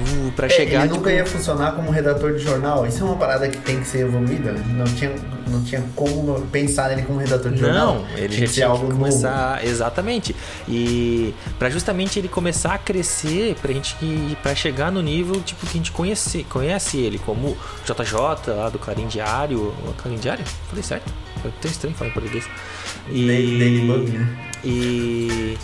[0.00, 2.86] Uh, pra É, chegar, ele nunca tipo, ia funcionar como redator de jornal.
[2.86, 4.52] Isso é uma parada que tem que ser evoluída.
[4.52, 5.12] Não tinha,
[5.48, 7.94] não tinha como pensar nele como redator de jornal.
[7.96, 8.98] Não, ele tinha que ser algo que novo.
[9.00, 10.34] começar exatamente.
[10.68, 13.96] E para justamente ele começar a crescer, pra gente
[14.42, 17.56] para chegar no nível tipo que a gente conhece, conhece ele como
[18.04, 20.44] JJ lá do Clarim Diário, Clarim Diário?
[20.68, 21.12] Falei certo?
[21.44, 22.44] Eu tenho estranho falar em português.
[23.06, 24.38] Daily Bug, né?
[24.64, 25.56] E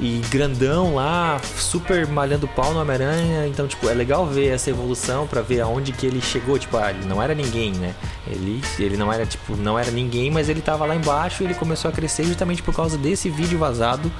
[0.00, 3.46] e grandão lá, super malhando pau no Homem-Aranha.
[3.46, 6.58] Então, tipo, é legal ver essa evolução pra ver aonde que ele chegou.
[6.58, 7.94] Tipo, ah, ele não era ninguém, né?
[8.26, 11.54] Ele, ele não era, tipo, não era ninguém, mas ele tava lá embaixo e ele
[11.54, 14.10] começou a crescer justamente por causa desse vídeo vazado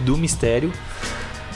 [0.00, 0.72] do mistério.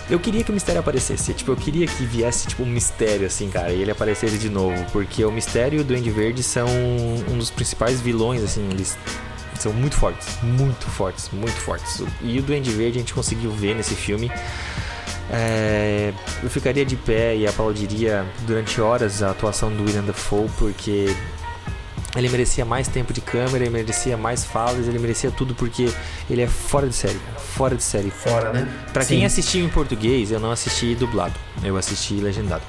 [0.09, 3.51] Eu queria que o mistério aparecesse, tipo, eu queria que viesse tipo um mistério assim,
[3.51, 6.69] cara, e ele aparecesse de novo, porque o mistério e o Duende Verde são
[7.29, 8.97] um dos principais vilões, assim, eles
[9.59, 12.03] são muito fortes, muito fortes, muito fortes.
[12.23, 14.31] E o Duende Verde a gente conseguiu ver nesse filme.
[15.29, 21.13] É, eu ficaria de pé e aplaudiria durante horas a atuação do William Dafoe, porque
[22.17, 25.91] ele merecia mais tempo de câmera, ele merecia mais falas, ele merecia tudo porque
[26.29, 28.11] ele é fora de série, fora de série.
[28.11, 28.69] Fora, né?
[28.93, 29.17] Pra Sim.
[29.17, 32.63] quem assistiu em português, eu não assisti dublado, eu assisti legendado.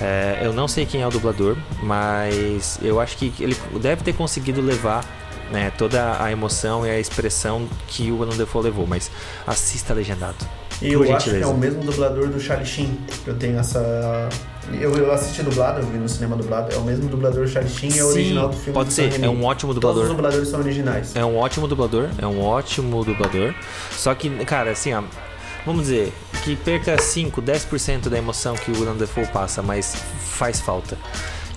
[0.00, 4.12] É, eu não sei quem é o dublador, mas eu acho que ele deve ter
[4.12, 5.04] conseguido levar
[5.50, 9.10] né, toda a emoção e a expressão que o Willem Dafoe levou, mas
[9.46, 10.36] assista legendado.
[10.80, 11.48] E eu acho que é gentileza.
[11.48, 12.98] o mesmo dublador do Charlie Sheen.
[13.26, 14.28] Eu tenho essa.
[14.72, 16.72] Eu, eu assisti dublado, eu vi no cinema dublado.
[16.72, 18.72] É o mesmo dublador do Charlie Sheen, é o original do filme.
[18.72, 20.02] pode ser, é um ótimo Todos dublador.
[20.04, 21.16] os dubladores são originais.
[21.16, 23.54] É um ótimo dublador, é um ótimo dublador.
[23.90, 25.02] Só que, cara, assim, ó,
[25.66, 26.12] vamos dizer
[26.44, 30.96] que perca 5, 10% da emoção que o Willem Dafoe passa, mas faz falta.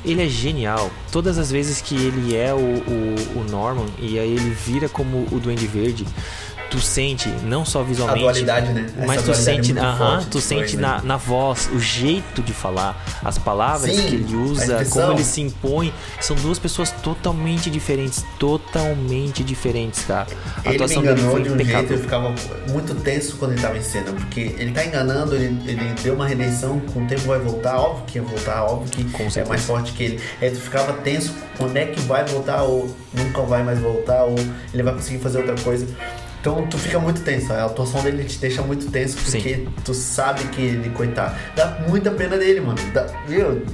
[0.04, 0.92] Ele é genial.
[1.12, 5.26] Todas as vezes que ele é o, o, o Norman e aí ele vira como
[5.32, 6.06] o Duende Verde,
[6.74, 8.88] tu sente, não só A visualmente, dualidade, né?
[8.98, 11.02] Essa mas tu dualidade sente, aham, forte tu sente dois, na, né?
[11.04, 15.24] na voz, o jeito de falar, as palavras Sim, que ele a usa, como ele
[15.24, 15.94] se impõe.
[16.20, 20.26] São duas pessoas totalmente diferentes, totalmente diferentes, cara.
[20.58, 22.34] A Ele me atuação dele enganou foi de um jeito, eu ficava
[22.72, 26.28] muito tenso quando ele tava em cena, porque ele tá enganando, ele, ele deu uma
[26.28, 29.50] redenção, com o tempo vai voltar, óbvio que ia voltar, óbvio que Com é certeza.
[29.50, 30.20] mais forte que ele.
[30.42, 34.36] Aí tu ficava tenso, quando é que vai voltar, ou nunca vai mais voltar, ou
[34.74, 35.86] ele vai conseguir fazer outra coisa.
[36.44, 39.68] Então tu fica muito tenso, a atuação dele te deixa muito tenso, porque Sim.
[39.86, 42.78] tu sabe que ele, coitado, dá muita pena dele, mano.
[42.94, 43.66] Dá, viu?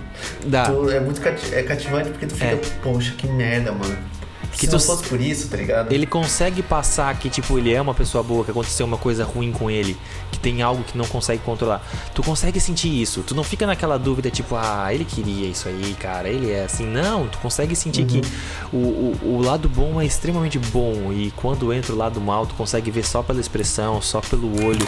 [0.46, 0.66] Dá.
[0.68, 2.60] Tu- é muito cati- é cativante porque tu fica, É.
[2.84, 3.98] poxa, que merda, mano.
[4.52, 5.92] Que Se tu não fosse por isso, tá ligado?
[5.92, 9.52] Ele consegue passar que, tipo, ele é uma pessoa boa, que aconteceu uma coisa ruim
[9.52, 9.96] com ele,
[10.32, 11.82] que tem algo que não consegue controlar.
[12.14, 13.24] Tu consegue sentir isso.
[13.24, 16.86] Tu não fica naquela dúvida, tipo, ah, ele queria isso aí, cara, ele é assim.
[16.86, 18.22] Não, tu consegue sentir que
[18.74, 21.14] o, o, o lado bom é extremamente bom.
[21.14, 24.88] E quando entra o lado mal, tu consegue ver só pela expressão, só pelo olho.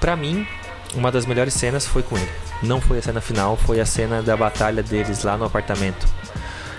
[0.00, 0.46] Pra mim,
[0.94, 2.30] uma das melhores cenas foi com ele.
[2.62, 6.06] Não foi a cena final, foi a cena da batalha deles lá no apartamento.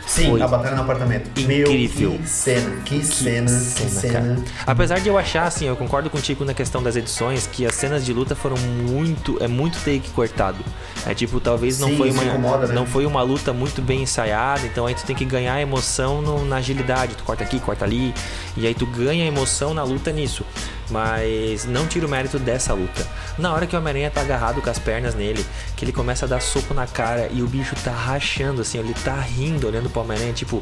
[0.09, 1.39] Sim, Foi a batalha no apartamento.
[1.39, 2.09] incrível.
[2.11, 4.13] Meu, que cena, que, cena, que cena.
[4.13, 4.35] cara.
[4.65, 8.03] Apesar de eu achar, assim, eu concordo contigo na questão das edições, que as cenas
[8.03, 9.37] de luta foram muito.
[9.39, 10.57] É muito take cortado.
[11.05, 12.23] É tipo, talvez não Sim, foi uma.
[12.23, 12.73] incomoda, né?
[12.73, 16.43] Não foi uma luta muito bem ensaiada, então aí tu tem que ganhar emoção no-
[16.43, 17.13] na agilidade.
[17.15, 18.11] Tu corta aqui, corta ali.
[18.57, 20.43] E aí tu ganha emoção na luta nisso.
[20.89, 23.05] Mas não tira o mérito dessa luta.
[23.37, 26.27] Na hora que o Homem-Aranha tá agarrado com as pernas nele, que ele começa a
[26.29, 30.01] dar soco na cara e o bicho tá rachando, assim, ele tá rindo, olhando pro
[30.01, 30.61] Homem-Aranha, tipo,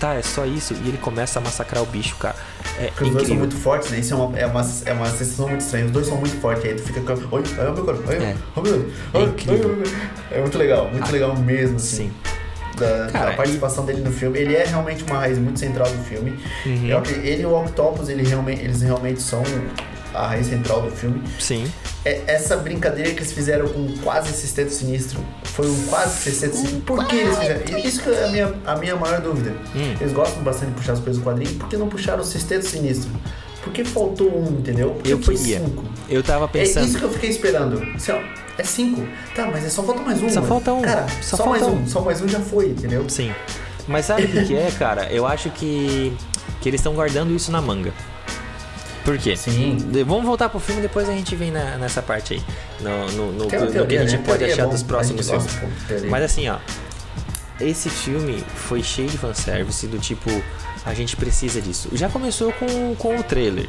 [0.00, 0.74] tá, é só isso.
[0.74, 2.36] E ele começa a massacrar o bicho, cara.
[2.78, 3.38] É Porque os dois são incrível.
[3.38, 3.98] muito fortes, né?
[4.00, 5.86] Isso é uma, é uma, é uma sensação muito estranha.
[5.86, 7.12] Os dois são muito fortes, aí tu fica com.
[7.12, 8.36] Oi, olha o meu corpo, olha, É.
[8.56, 9.68] olha o meu olha, incrível.
[9.70, 10.36] olha, olha.
[10.36, 11.96] É muito legal, muito Ah, legal mesmo, assim.
[11.96, 12.12] Sim.
[12.78, 14.38] Da, da participação dele no filme.
[14.38, 16.38] Ele é realmente uma raiz muito central do filme.
[16.66, 16.86] Uhum.
[16.86, 19.42] Eu ele e o Octopus, ele realmente, eles realmente são
[20.14, 21.22] a raiz central do filme.
[21.38, 21.70] Sim.
[22.04, 26.80] É- essa brincadeira que eles fizeram com quase sexteto sinistro foi um quase sexteto sinistro.
[26.80, 27.78] Por que eles fizeram?
[27.78, 29.50] Isso que é a minha, a minha maior dúvida.
[29.76, 29.94] Hum.
[30.00, 32.62] Eles gostam bastante de puxar as coisas do quadrinho, por que não puxaram o sexteto
[32.66, 33.10] sinistro?
[33.62, 34.90] Por que faltou um, entendeu?
[34.90, 35.60] Por que Eu foi queria.
[35.60, 35.84] cinco?
[36.08, 36.86] Eu tava É pensando.
[36.86, 37.82] isso que eu fiquei esperando.
[37.94, 38.20] Assim, ó,
[38.58, 39.06] é cinco.
[39.34, 40.28] Tá, mas é só falta mais um.
[40.28, 40.46] Só mano.
[40.46, 40.82] falta um.
[40.82, 41.70] Cara, Só só, mais um.
[41.70, 41.86] um.
[41.86, 43.08] Só mais um já foi, entendeu?
[43.08, 43.32] Sim.
[43.86, 45.06] Mas sabe o que, é, cara?
[45.12, 46.12] Eu acho que,
[46.60, 47.92] que eles estão guardando isso na manga.
[49.04, 49.34] Por quê?
[49.36, 49.78] Sim.
[50.06, 52.42] Vamos voltar pro filme, depois a gente vem na- nessa parte aí.
[52.80, 54.24] No, no, no- Tem uma no que teoria, a gente né?
[54.26, 55.46] pode Teoria é achar bom, dos próximos filmes.
[55.86, 56.10] teoria.
[56.10, 56.58] Mas assim, ó.
[57.60, 60.30] Esse filme foi cheio de fanservice, do tipo,
[60.84, 61.88] a gente precisa disso.
[61.92, 63.68] Já começou com, com o trailer.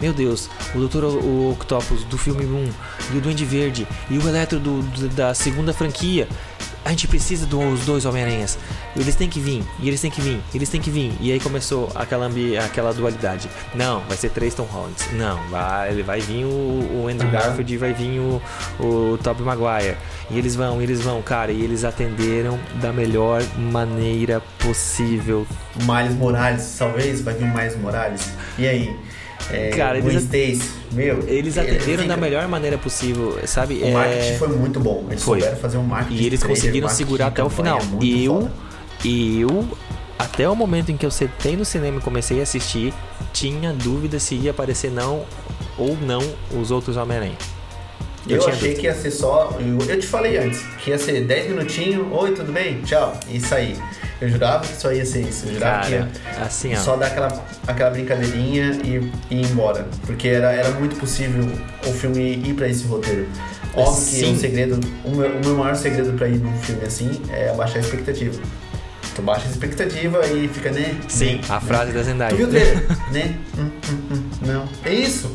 [0.00, 1.04] Meu Deus, o Dr.
[1.04, 2.70] O Octopus do filme 1,
[3.14, 6.26] e o Duende Verde, e o Eletro do, do- da segunda franquia.
[6.82, 8.58] a gente precisa dos dois Homem-Aranhas.
[8.96, 11.12] Eles têm que vir, e eles têm que vir, eles têm que vir.
[11.20, 13.48] E aí começou aquela, ambi aquela dualidade.
[13.74, 15.06] Não, vai ser três Tom Hollands.
[15.12, 17.32] Não, vai, ele vai vir o, o Andrew uhum.
[17.32, 18.42] Garfield e vai vir o,
[18.80, 19.96] o Tobey Maguire.
[20.30, 25.46] E eles vão, eles vão, cara, e eles atenderam da melhor maneira possível.
[25.76, 28.30] Miles Morales, talvez vai vir Miles Morales.
[28.58, 28.96] E aí?
[29.50, 32.08] É, Cara, eles, Stace, meu, eles atenderam fica...
[32.08, 33.80] da melhor maneira possível, sabe?
[33.82, 33.92] O é...
[33.92, 35.06] marketing foi muito bom.
[35.08, 35.40] Eles foi.
[35.40, 36.22] souberam fazer um marketing.
[36.22, 37.78] E eles conseguiram segurar até o final.
[37.78, 38.50] É eu,
[39.04, 39.68] eu,
[40.18, 42.92] até o momento em que eu sentei no cinema e comecei a assistir,
[43.32, 45.24] tinha dúvida se ia aparecer não
[45.78, 46.22] ou não
[46.60, 47.36] os outros Homem-Aranha.
[48.32, 48.80] Eu, eu achei dúvida.
[48.80, 49.58] que ia ser só.
[49.58, 52.80] Eu, eu te falei antes, que ia ser 10 minutinhos, oi, tudo bem?
[52.82, 53.18] Tchau.
[53.28, 53.76] E isso aí.
[54.20, 55.46] Eu jurava que só ia ser isso.
[55.46, 59.86] Eu jurava Cara, que ia assim, só dar aquela, aquela brincadeirinha e, e ir embora.
[60.04, 61.48] Porque era, era muito possível
[61.86, 63.26] o filme ir pra esse roteiro.
[63.74, 64.20] Óbvio Sim.
[64.20, 67.50] que o segredo, o meu, o meu maior segredo pra ir num filme assim é
[67.50, 68.40] abaixar a expectativa.
[69.14, 70.96] Tu baixa a expectativa e fica, né?
[71.08, 71.60] Sim, né, a né.
[71.60, 72.30] frase da Zendaya.
[72.30, 72.86] Tu viu dele?
[73.10, 73.36] né?
[73.58, 74.29] Hum, hum, hum.
[74.90, 75.30] É isso.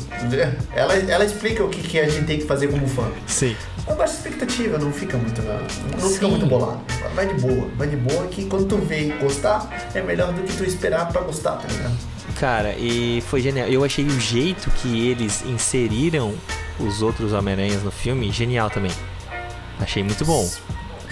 [0.74, 3.10] Ela, ela explica o que, que a gente tem que fazer como fã.
[3.26, 3.56] Sim.
[3.86, 6.80] Abaixa a expectativa, não fica muito, não, não fica muito bolado.
[7.14, 10.54] Vai de boa, vai de boa que quando tu vê gostar, é melhor do que
[10.54, 11.96] tu esperar pra gostar, tá ligado?
[12.38, 13.66] Cara, e foi genial.
[13.68, 16.34] Eu achei o jeito que eles inseriram
[16.78, 18.92] os outros Homem-Aranhas no filme genial também.
[19.80, 20.46] Achei muito bom.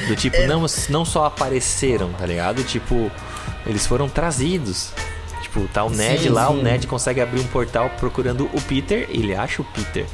[0.07, 0.47] Do tipo, é...
[0.47, 2.63] não, não só apareceram, tá ligado?
[2.65, 3.11] Tipo,
[3.65, 4.93] eles foram trazidos.
[5.55, 6.59] Tipo, tá o Ned sim, lá, sim.
[6.59, 10.05] o Ned consegue abrir um portal procurando o Peter, ele acha o Peter.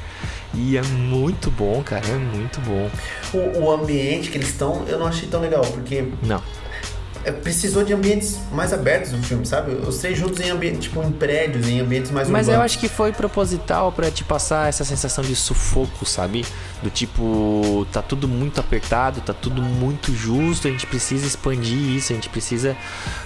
[0.53, 2.91] E é muito bom, cara, é muito bom.
[3.33, 6.05] O, o ambiente que eles estão, eu não achei tão legal, porque.
[6.23, 6.43] Não
[7.43, 9.73] precisou de ambientes mais abertos no filme, sabe?
[9.73, 12.59] Os três juntos em ambiente, tipo, em prédios, em ambientes mais Mas urbanos.
[12.59, 16.47] eu acho que foi proposital para te passar essa sensação de sufoco, sabe?
[16.83, 22.13] Do tipo, tá tudo muito apertado, tá tudo muito justo, a gente precisa expandir isso,
[22.13, 22.77] a gente precisa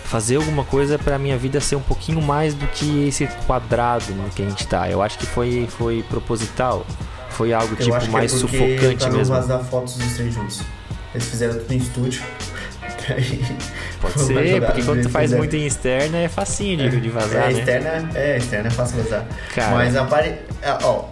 [0.05, 4.29] fazer alguma coisa para minha vida ser um pouquinho mais do que esse quadrado no
[4.31, 4.91] que a gente tá.
[4.91, 6.85] Eu acho que foi foi proposital.
[7.31, 8.97] Foi algo eu tipo mais é sufocante mesmo.
[8.99, 10.63] Pra não vazar fotos dos três juntos.
[11.13, 12.23] Eles fizeram tudo em estúdio.
[14.01, 17.53] Pode ser, porque quando tu faz muito em externa é facinho de, de vazar, é,
[17.53, 17.59] né?
[17.59, 19.27] Externa, é, externa é fácil vazar.
[19.55, 19.75] Cara.
[19.75, 20.35] Mas a pare...
[20.63, 21.05] É, ó,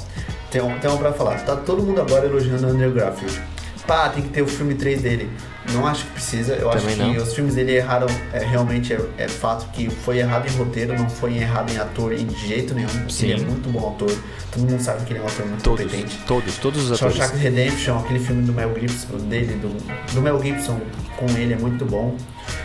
[0.51, 1.39] tem, um, tem um pra falar.
[1.41, 3.41] Tá todo mundo agora elogiando o Andrew Garfield.
[3.87, 5.31] Pá, tem que ter o filme 3 dele.
[5.73, 6.55] Não acho que precisa.
[6.55, 7.23] Eu Também acho que não.
[7.23, 8.07] os filmes dele erraram.
[8.33, 12.13] É, realmente é, é, fato que foi errado em roteiro, não foi errado em ator
[12.13, 13.09] em de jeito nenhum.
[13.09, 13.31] Sim.
[13.31, 14.13] Ele é muito bom ator.
[14.51, 16.19] Todo mundo sabe que ele é um ator muito todos, competente.
[16.27, 17.17] Todos, todos os atores.
[17.17, 19.69] Shawshank Redemption, aquele filme do Mel Gibson, dele, do,
[20.13, 20.81] do Mel Gibson
[21.17, 22.17] com ele é muito bom.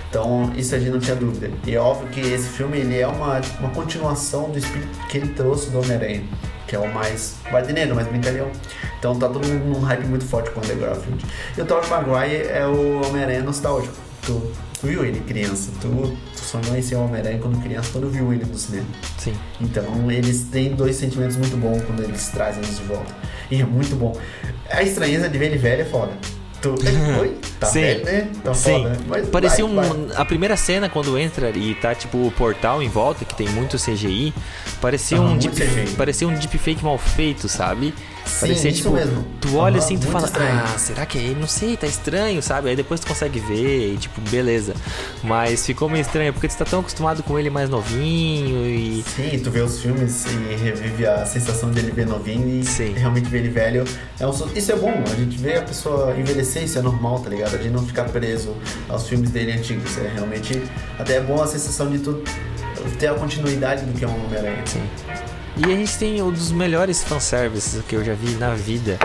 [0.09, 1.51] Então, isso a gente não tinha dúvida.
[1.65, 5.27] E é óbvio que esse filme ele é uma, uma continuação do espírito que ele
[5.29, 6.23] trouxe do Homem-Aranha,
[6.65, 8.49] que é o mais bardineiro, mais brincalhão.
[8.99, 11.25] Então tá todo mundo num hype muito forte com o Andrew Garfield.
[11.57, 13.95] E o Tobey Maguire é o Homem-Aranha nostálgico.
[14.21, 14.41] Tu,
[14.79, 18.33] tu, viu ele criança, tu, tu sonhou em ser o Homem-Aranha quando criança, quando viu
[18.33, 18.87] ele no cinema.
[19.17, 19.33] Sim.
[19.61, 23.13] Então eles têm dois sentimentos muito bons quando eles trazem eles de volta.
[23.51, 24.17] E é muito bom.
[24.69, 26.11] A estranheza de ver ele velho é foda.
[26.61, 26.73] Tu...
[27.21, 27.37] Oi?
[27.59, 27.81] Tá Sim.
[27.81, 28.27] Velho, né?
[28.43, 28.83] Tá Sim.
[28.83, 30.07] Foda, Mas Parecia vai, um.
[30.07, 30.17] Vai.
[30.17, 33.77] A primeira cena quando entra e tá tipo o portal em volta, que tem muito
[33.77, 34.33] CGI,
[34.79, 35.95] parecia, um, deep, CGI.
[35.95, 37.93] parecia um deepfake mal feito, sabe?
[38.27, 39.25] Sim, Parecia, tipo, mesmo.
[39.39, 40.61] tu olha uhum, assim e tu fala, estranho.
[40.65, 41.39] ah, será que é ele?
[41.39, 42.67] Não sei, tá estranho, sabe?
[42.69, 44.73] Aí depois tu consegue ver e tipo, beleza.
[45.23, 49.01] Mas ficou meio estranho, porque tu tá tão acostumado com ele mais novinho e.
[49.15, 52.93] Sim, tu vê os filmes e revive a sensação dele ver novinho e Sim.
[52.97, 53.85] realmente ver ele velho.
[54.19, 54.31] É um...
[54.53, 57.46] Isso é bom, a gente vê a pessoa envelhecer, isso é normal, tá ligado?
[57.55, 58.55] A gente não ficar preso
[58.89, 59.97] aos filmes dele antigos.
[59.97, 60.61] É realmente.
[60.97, 62.21] Até é bom a sensação de tu
[62.99, 64.63] ter a continuidade do que é um Homem-Aranha.
[64.65, 64.83] Sim.
[65.57, 68.99] E a gente tem um dos melhores fanservices que eu já vi na vida,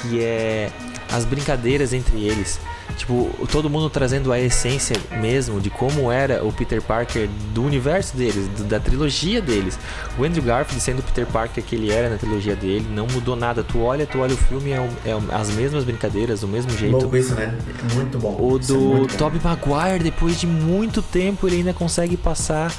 [0.00, 0.70] que é
[1.12, 2.58] as brincadeiras entre eles.
[3.00, 8.14] Tipo, todo mundo trazendo a essência mesmo de como era o Peter Parker do universo
[8.14, 9.78] deles, do, da trilogia deles.
[10.18, 13.34] O Andrew Garfield sendo o Peter Parker que ele era na trilogia dele, não mudou
[13.34, 13.64] nada.
[13.64, 16.92] Tu olha, tu olha o filme, é, é as mesmas brincadeiras, do mesmo jeito.
[16.92, 17.56] Louco isso, né?
[17.90, 18.36] É muito bom.
[18.38, 22.70] O do é Tobey Maguire, depois de muito tempo, ele ainda consegue passar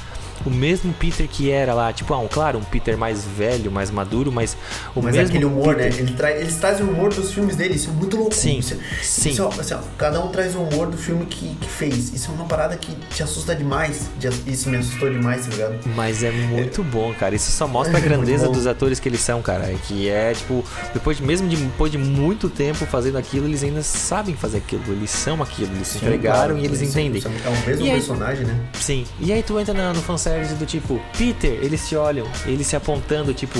[0.44, 3.90] o mesmo Peter que era lá, tipo, ah, um, claro, um Peter mais velho, mais
[3.90, 4.56] maduro, mas
[4.94, 5.92] o mas mesmo aquele humor, Peter...
[5.92, 5.98] né?
[6.00, 6.30] Ele tra...
[6.30, 8.34] Eles trazem o humor dos filmes dele, isso é muito louco.
[8.34, 9.30] Sim, isso, sim.
[9.30, 12.12] Isso, assim, ó, cada um traz o humor do filme que, que fez.
[12.12, 14.10] Isso é uma parada que te assusta demais.
[14.46, 15.78] Isso me assustou demais, tá ligado?
[15.94, 16.84] Mas é muito é...
[16.84, 17.34] bom, cara.
[17.34, 19.64] Isso só mostra a é grandeza dos atores que eles são, cara.
[19.64, 23.62] É que é, tipo, depois de, mesmo de, depois de muito tempo fazendo aquilo, eles
[23.62, 24.82] ainda sabem fazer aquilo.
[24.88, 27.22] Eles são aquilo, eles se entregaram claro, e eles entendem.
[27.44, 28.60] É o mesmo aí, personagem, né?
[28.74, 29.04] Sim.
[29.20, 32.76] E aí tu entra no, no fanservice do tipo, Peter, eles se olham, eles se
[32.76, 33.58] apontando, tipo,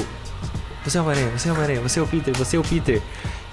[0.85, 2.63] você é o Homem-Aranha, você é o Homem-Aranha, você é o Peter, você é o
[2.63, 3.03] Peter.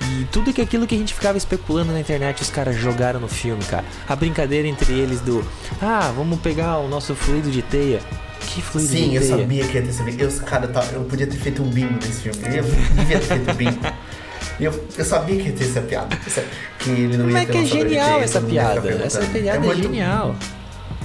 [0.02, 3.28] E tudo que aquilo que a gente ficava especulando na internet, os caras jogaram no
[3.28, 3.86] filme, cara.
[4.08, 5.44] A brincadeira entre eles do,
[5.82, 8.00] ah, vamos pegar o nosso fluido de teia.
[8.42, 9.38] Que fluido Sim, de eu teia?
[9.38, 10.22] sabia que ia ter esse bingo.
[10.24, 12.40] Eu, cara, tá, eu podia ter feito um bingo nesse filme.
[12.58, 13.80] Eu devia ter feito um bingo.
[14.60, 16.18] Eu, eu sabia que ia ter essa piada.
[16.80, 18.90] Que ele não ia Mas ter que é genial essa piada.
[19.04, 20.36] Essa piada é, muito- genial.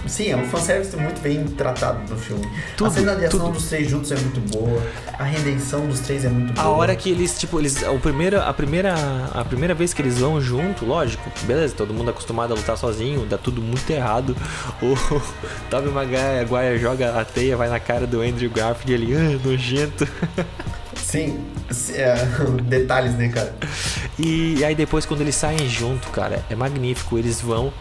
[0.06, 2.46] Sim, é um fanservice muito bem tratado no filme.
[2.76, 3.52] Tudo, a cena de ação tudo.
[3.52, 4.82] dos três juntos é muito boa.
[5.18, 6.66] A redenção dos três é muito boa.
[6.66, 7.82] A hora que eles, tipo, eles.
[7.82, 8.94] O primeiro, a, primeira,
[9.32, 13.24] a primeira vez que eles vão junto, lógico, beleza, todo mundo acostumado a lutar sozinho,
[13.26, 14.36] dá tudo muito errado.
[14.82, 14.94] O
[15.70, 20.06] Tobey Maguire joga a teia, vai na cara do Andrew Garfield e ele, ah, nojento.
[20.96, 21.44] Sim,
[21.94, 22.14] é,
[22.62, 23.54] detalhes, né, cara?
[24.18, 27.18] E, aí depois quando eles saem junto, cara, é magnífico.
[27.18, 27.72] Eles vão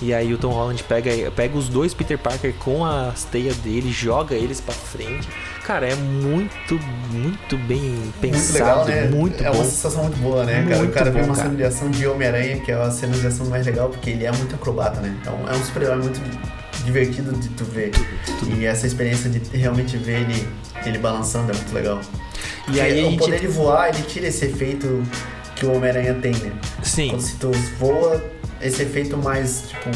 [0.00, 3.90] e aí o Tom Holland pega, pega os dois Peter Parker com as teias dele,
[3.90, 5.28] joga eles pra frente.
[5.64, 6.78] Cara, é muito,
[7.10, 9.08] muito bem pensado, muito legal, né?
[9.10, 9.56] muito é bom.
[9.56, 10.76] uma sensação muito boa, né, cara?
[10.78, 13.26] Muito o cara vê uma cena de ação de Homem-Aranha, que é a cena de
[13.26, 15.14] ação mais legal, porque ele é muito acrobata, né?
[15.20, 16.20] Então é um super-herói muito
[16.84, 17.90] divertido de tu ver.
[18.56, 20.48] E essa experiência de realmente ver ele,
[20.86, 22.00] ele balançando é muito legal.
[22.72, 25.02] E aí o gente- poder de voar, ele tira esse efeito
[25.54, 26.52] que o Homem-Aranha tem, né?
[26.82, 27.10] Sim.
[27.10, 28.22] Quando se tu voa,
[28.60, 29.90] esse efeito mais, tipo,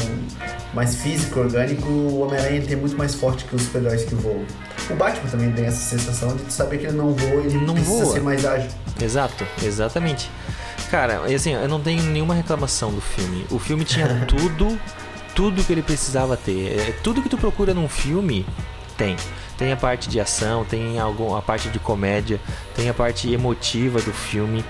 [0.73, 4.45] mais físico, orgânico, o Homem-Aranha tem muito mais forte que os super-heróis que voam.
[4.89, 8.03] O Batman também tem essa sensação de saber que ele não voa, ele Não precisa
[8.03, 8.13] voa.
[8.13, 8.69] ser mais ágil.
[9.01, 10.29] Exato, exatamente.
[10.89, 13.45] Cara, assim, eu não tenho nenhuma reclamação do filme.
[13.49, 14.77] O filme tinha tudo,
[15.35, 16.79] tudo que ele precisava ter.
[16.79, 18.45] É, Tudo que tu procura num filme,
[18.97, 19.15] tem.
[19.57, 22.39] Tem a parte de ação, tem algum, a parte de comédia,
[22.75, 24.63] tem a parte emotiva do filme.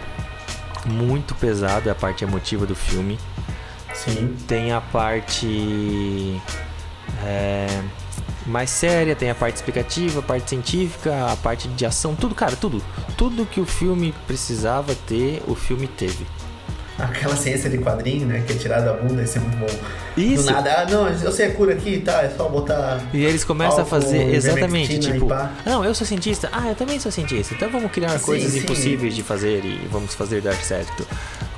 [0.86, 3.18] Muito pesada a parte emotiva do filme.
[3.94, 4.36] Sim.
[4.48, 6.42] Tem a parte
[7.24, 7.68] é,
[8.46, 12.56] mais séria, tem a parte explicativa, a parte científica, a parte de ação, tudo, cara,
[12.56, 12.84] tudo.
[13.18, 16.26] Tudo que o filme precisava ter, o filme teve.
[16.98, 18.44] Aquela ciência de quadrinho, né?
[18.46, 19.80] Que é tirada da bunda, isso é muito bom.
[20.16, 20.46] Isso.
[20.46, 22.22] Do nada, ah, não, eu sei a cura aqui, tá?
[22.22, 23.02] É só botar.
[23.12, 25.28] E eles começam a álcool, fazer exatamente, tipo,
[25.66, 28.60] não, eu sou cientista, ah, eu também sou cientista, então vamos criar Sim, coisas sim.
[28.60, 31.06] impossíveis de fazer e vamos fazer dar certo.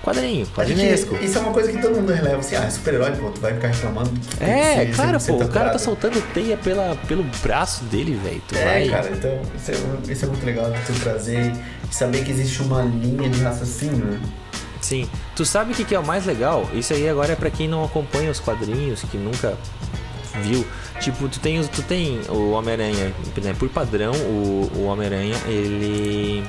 [0.06, 1.16] Quadrinho, A gente- quadrinesco.
[1.16, 3.56] isso é uma coisa que todo mundo releva assim, ah, é super-herói, pô, tu vai
[3.56, 4.12] ficar reclamando.
[4.39, 8.41] É, ser- claro, pô, o cara tá soltando teia pela, pelo braço dele, velho.
[8.53, 8.89] É, vai.
[8.89, 11.51] cara, então isso é, isso é muito legal de tu trazer
[11.89, 14.22] e saber que existe uma linha de raciocínio, né?
[14.80, 15.10] Sim.
[15.36, 16.70] Tu sabe o que, que é o mais legal?
[16.72, 19.58] Isso aí agora é pra quem não acompanha os quadrinhos, que nunca
[20.43, 20.64] viu.
[20.99, 26.43] Tipo, tu tem, tu tem o Homem-Aranha, né, por padrão, o, o Homem-Aranha, ele.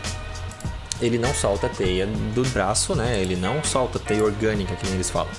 [1.00, 3.20] Ele não solta a teia do braço, né?
[3.20, 5.30] Ele não solta a teia orgânica, que nem eles falam.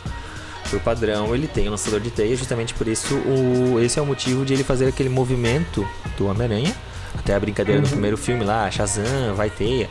[0.70, 4.06] Por padrão, ele tem um lançador de teia, justamente por isso o, esse é o
[4.06, 5.88] motivo de ele fazer aquele movimento
[6.18, 6.76] do Homem-Aranha.
[7.18, 9.90] Até a brincadeira no primeiro filme lá, Shazam, vai teia.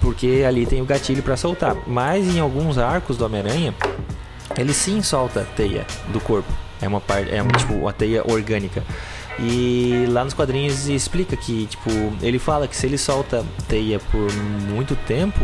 [0.00, 1.76] Porque ali tem o gatilho pra soltar.
[1.86, 3.74] Mas em alguns arcos do Homem-Aranha,
[4.56, 6.52] ele sim solta a teia do corpo.
[6.80, 8.82] É uma parte, é tipo a teia orgânica.
[9.38, 11.90] E lá nos quadrinhos explica que, tipo,
[12.22, 14.32] ele fala que se ele solta teia por
[14.70, 15.40] muito tempo,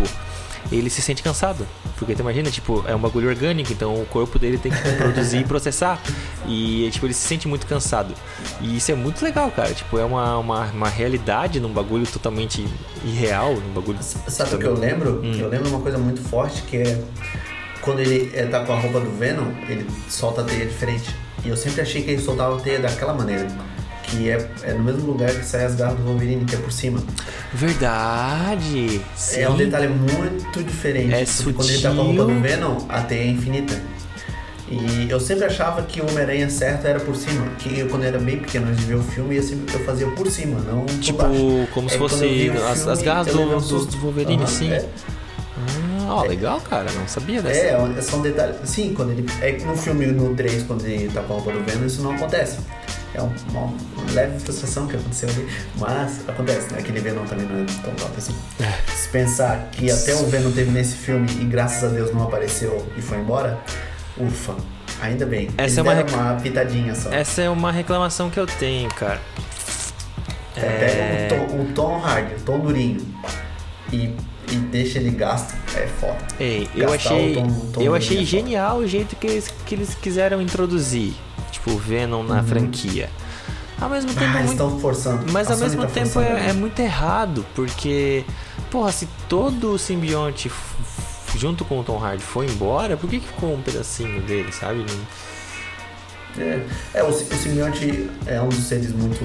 [0.71, 1.67] ele se sente cansado.
[1.99, 5.39] Porque tu imagina, tipo, é um bagulho orgânico, então o corpo dele tem que produzir
[5.39, 6.01] e processar.
[6.49, 8.15] E, tipo, ele se sente muito cansado.
[8.61, 9.73] E isso é muito legal, cara.
[9.75, 12.67] Tipo, é uma, uma, uma realidade num bagulho totalmente
[13.05, 13.99] irreal, num bagulho...
[14.03, 15.21] Sabe o que eu lembro?
[15.23, 15.35] Hum.
[15.39, 17.03] Eu lembro uma coisa muito forte que é
[17.83, 21.15] quando ele é, tá com a roupa do Venom, ele solta a teia diferente.
[21.45, 23.49] E eu sempre achei que ele soltava a teia daquela maneira.
[24.13, 26.71] Que é, é no mesmo lugar que sai as garras do Wolverine, que é por
[26.71, 27.03] cima.
[27.55, 29.01] Verdade!
[29.35, 29.59] É um sim.
[29.59, 31.15] detalhe muito diferente.
[31.15, 32.35] É porque quando ele tá com a roupa sutil.
[32.35, 33.81] do Venom, a teia é infinita.
[34.71, 37.47] E eu sempre achava que o Homem-Aranha certo era por cima.
[37.59, 40.07] Que eu, quando era bem pequeno, antes de ver o filme, eu sempre eu fazia
[40.09, 41.69] por cima, não por Tipo, baixo.
[41.73, 44.73] como se É, fosse eu as- as garras eu do- do- do Wolverine, Aham, sim.
[44.73, 44.87] é.
[46.09, 46.91] Ah, ó, legal, cara.
[46.93, 47.61] Não sabia dessa.
[47.61, 48.55] É, é só um detalhe.
[48.65, 49.27] Sim, quando ele.
[49.41, 52.03] É que no filme no 3, quando ele tá com a roupa do Venom, isso
[52.03, 52.59] não acontece.
[53.15, 55.47] É um- uma, uma leve frustração que aconteceu ali.
[55.79, 56.79] Mas acontece, né?
[56.81, 58.35] Aquele Venom também não é tão top assim.
[58.95, 62.87] Se pensar que até o Venom teve nesse filme e graças a Deus não apareceu
[62.97, 63.59] e foi embora,
[64.19, 64.55] ufa.
[65.01, 65.49] Ainda bem.
[65.59, 67.11] Essa é uma rec- uma pitadinha só.
[67.13, 69.21] Essa é uma reclamação que eu tenho, cara.
[70.57, 70.61] É,
[71.29, 73.01] Pega o tom, o tom hard, o tom durinho
[73.93, 74.15] e,
[74.51, 75.55] e deixa ele gasto.
[75.75, 76.19] É foda.
[76.39, 79.75] Ei, eu Gastar achei, tom- tom eu achei é genial o jeito que eles, que
[79.75, 81.15] eles quiseram introduzir,
[81.65, 83.09] tipo, Venom na franquia.
[83.81, 84.39] Ao mesmo tempo, Uhum.
[84.39, 85.33] Ah, muito- forçando.
[85.33, 88.25] mas A ao Sony mesmo tá tempo é, é muito errado, porque,
[88.71, 90.51] porra, se todo o simbionte
[91.37, 94.85] junto com o Tom Hardy foi embora, por que, que ficou um pedacinho dele, sabe?
[96.39, 96.61] É,
[96.95, 99.19] é, o, o simbionte é um dos seres muito.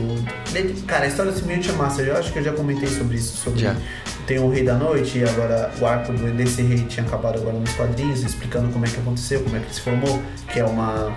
[0.86, 2.02] Cara, a história do simbionte é massa.
[2.02, 3.76] Eu acho que eu já comentei sobre isso, sobre Já.
[4.26, 7.72] tem o Rei da Noite, e agora o arco desse rei tinha acabado agora nos
[7.76, 10.22] quadrinhos, explicando como é que aconteceu, como é que ele se formou,
[10.52, 11.16] que é uma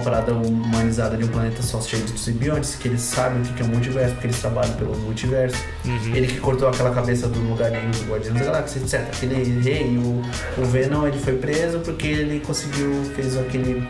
[0.00, 3.64] parada humanizada de um planeta só cheio de simbiontes, que eles sabem o que é
[3.64, 5.56] o multiverso, porque eles trabalham pelo multiverso.
[5.84, 6.14] Uhum.
[6.14, 9.00] Ele que cortou aquela cabeça do lugarinho do Guardiões da Galáxia, etc.
[9.00, 10.22] Aquele rei, o,
[10.60, 13.88] o Venom, ele foi preso porque ele conseguiu, fez aquele.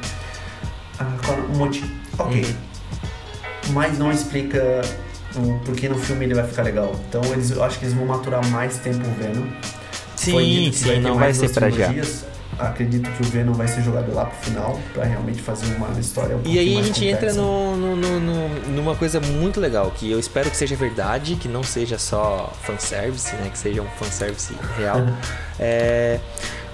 [0.98, 1.16] Ah,
[1.52, 1.88] um motivo.
[2.18, 2.42] Ok.
[2.42, 2.54] Uhum.
[3.72, 4.82] Mas não explica
[5.36, 6.94] o porquê no filme ele vai ficar legal.
[7.08, 9.46] Então eles, eu acho que eles vão maturar mais tempo o Venom.
[10.16, 11.92] Sim, sim, não vai ser pra já.
[12.58, 16.36] Acredito que o Venom vai ser jogado lá pro final, pra realmente fazer uma história
[16.36, 17.40] um E aí a gente entra complexa.
[17.40, 21.48] no, no- no- no- numa coisa muito legal, que eu espero que seja verdade, que
[21.48, 23.50] não seja só fanservice, né?
[23.50, 24.98] Que seja um fanservice real.
[25.58, 26.18] É,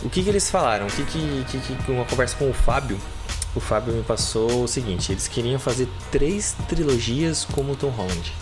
[0.03, 0.87] o que, que eles falaram?
[0.87, 1.45] O que, que,
[1.85, 2.99] que, uma conversa com o Fábio,
[3.55, 8.33] o Fábio me passou o seguinte, eles queriam fazer três trilogias como Tom Holland.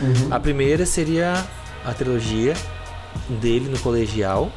[0.00, 0.28] Uhum.
[0.30, 1.44] A primeira seria
[1.84, 2.54] a trilogia
[3.28, 4.52] dele no colegial.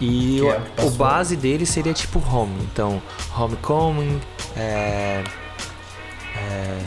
[0.00, 2.56] E o, é o o base dele seria tipo Home.
[2.72, 3.02] Então,
[3.36, 4.20] Homecoming,
[4.56, 5.22] é,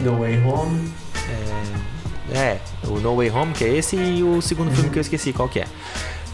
[0.02, 0.92] No Way Home.
[2.34, 2.58] é,
[2.88, 5.48] o No Way Home, que é esse, e o segundo filme que eu esqueci qual
[5.48, 5.68] que é.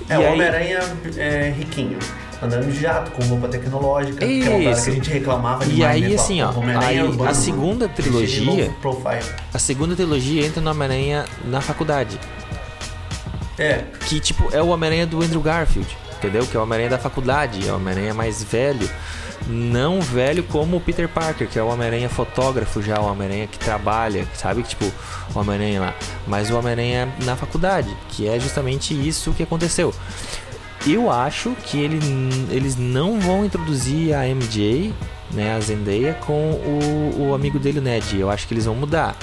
[0.10, 0.80] É, E o Homem-Aranha
[1.18, 2.00] é, riquinho.
[2.42, 4.26] Andando de jato, com roupa tecnológica.
[4.26, 4.86] Que é Isso.
[4.86, 6.16] que a gente reclamava E aí, né?
[6.16, 8.72] assim, ó, aí urbano, a segunda ele trilogia-.
[9.54, 12.18] A segunda trilogia entra no Homem-Aranha na faculdade.
[13.58, 16.46] É, Que, tipo, é o Homem-Aranha do Andrew Garfield, entendeu?
[16.46, 18.90] Que é o Homem-Aranha da faculdade, é o Homem-Aranha mais velho.
[19.48, 23.58] Não velho como o Peter Parker, que é o Homem-Aranha fotógrafo já, o Homem-Aranha que
[23.58, 24.62] trabalha, sabe?
[24.64, 24.86] Tipo,
[25.34, 25.96] o Homem-Aranha lá.
[26.28, 29.94] Mas o Homem-Aranha na faculdade, que é justamente isso que aconteceu.
[30.86, 32.00] Eu acho que ele,
[32.52, 34.94] eles não vão introduzir a MJ,
[35.32, 38.20] né, a Zendaya, com o, o amigo dele, o Ned.
[38.20, 39.16] Eu acho que eles vão mudar.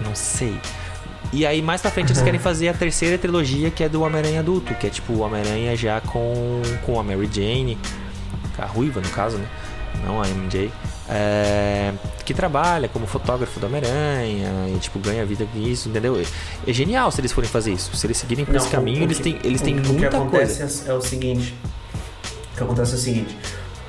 [0.00, 0.58] Não sei.
[1.32, 4.40] E aí, mais pra frente, eles querem fazer a terceira trilogia, que é do Homem-Aranha
[4.40, 7.78] adulto, que é tipo o Homem-Aranha já com, com a Mary Jane,
[8.58, 9.46] a ruiva no caso, né?
[10.04, 10.70] Não a MJ.
[11.08, 11.92] é,
[12.24, 16.20] que trabalha como fotógrafo do Homem-Aranha e tipo ganha vida com isso, entendeu?
[16.66, 17.94] É genial se eles forem fazer isso.
[17.96, 20.16] Se eles seguirem por Não, esse caminho, eles têm, eles o- têm o que muita
[20.16, 20.84] acontece coisa.
[20.86, 21.54] É, é o seguinte.
[22.52, 23.36] O que acontece é o seguinte.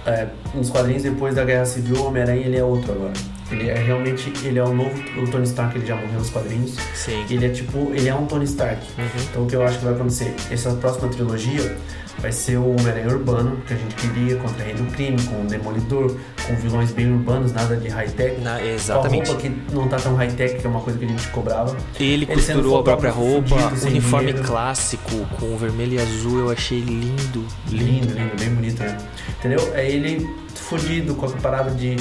[0.05, 3.13] é, nos quadrinhos, depois da Guerra Civil, o Homem-Aranha ele é outro agora.
[3.53, 6.75] Ele é realmente, ele é o novo o Tony Stark, ele já morreu nos quadrinhos.
[6.93, 7.23] Sim.
[7.29, 8.81] Ele é tipo, ele é um Tony Stark.
[8.97, 9.05] Uhum.
[9.29, 10.33] Então o que eu acho que vai acontecer?
[10.51, 11.77] Essa próxima trilogia
[12.19, 15.41] vai ser o Homem-Aranha urbano, que a gente queria, contra o Rei do Crime, com
[15.41, 16.15] o Demolidor,
[16.47, 18.39] com vilões bem urbanos, nada de high-tech.
[18.39, 19.27] Na- Com a exatamente.
[19.27, 21.75] roupa que não tá tão high-tech, que é uma coisa que a gente cobrava.
[21.99, 24.47] Ele Ele costurou a própria roupa, fudido, uniforme dinheiro.
[24.47, 27.45] clássico, com vermelho e azul, eu achei lindo.
[27.69, 28.13] Lindo, Lindo.
[28.13, 28.97] lindo, bem bonito, né?
[29.39, 29.71] Entendeu?
[29.73, 31.97] É ele fudido com a parada de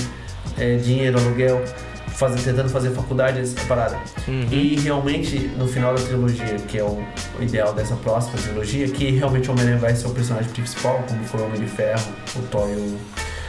[0.59, 1.62] é, dinheiro, aluguel,
[2.09, 3.98] fazer, tentando fazer faculdade, essa parada.
[4.28, 4.46] Uhum.
[4.50, 7.03] E realmente, no final da trilogia, que é o,
[7.38, 11.24] o ideal dessa próxima trilogia, que realmente o Homem-Aranha vai ser o personagem principal, como
[11.24, 12.03] foi o Homem de Ferro,
[12.36, 12.98] o Thor e o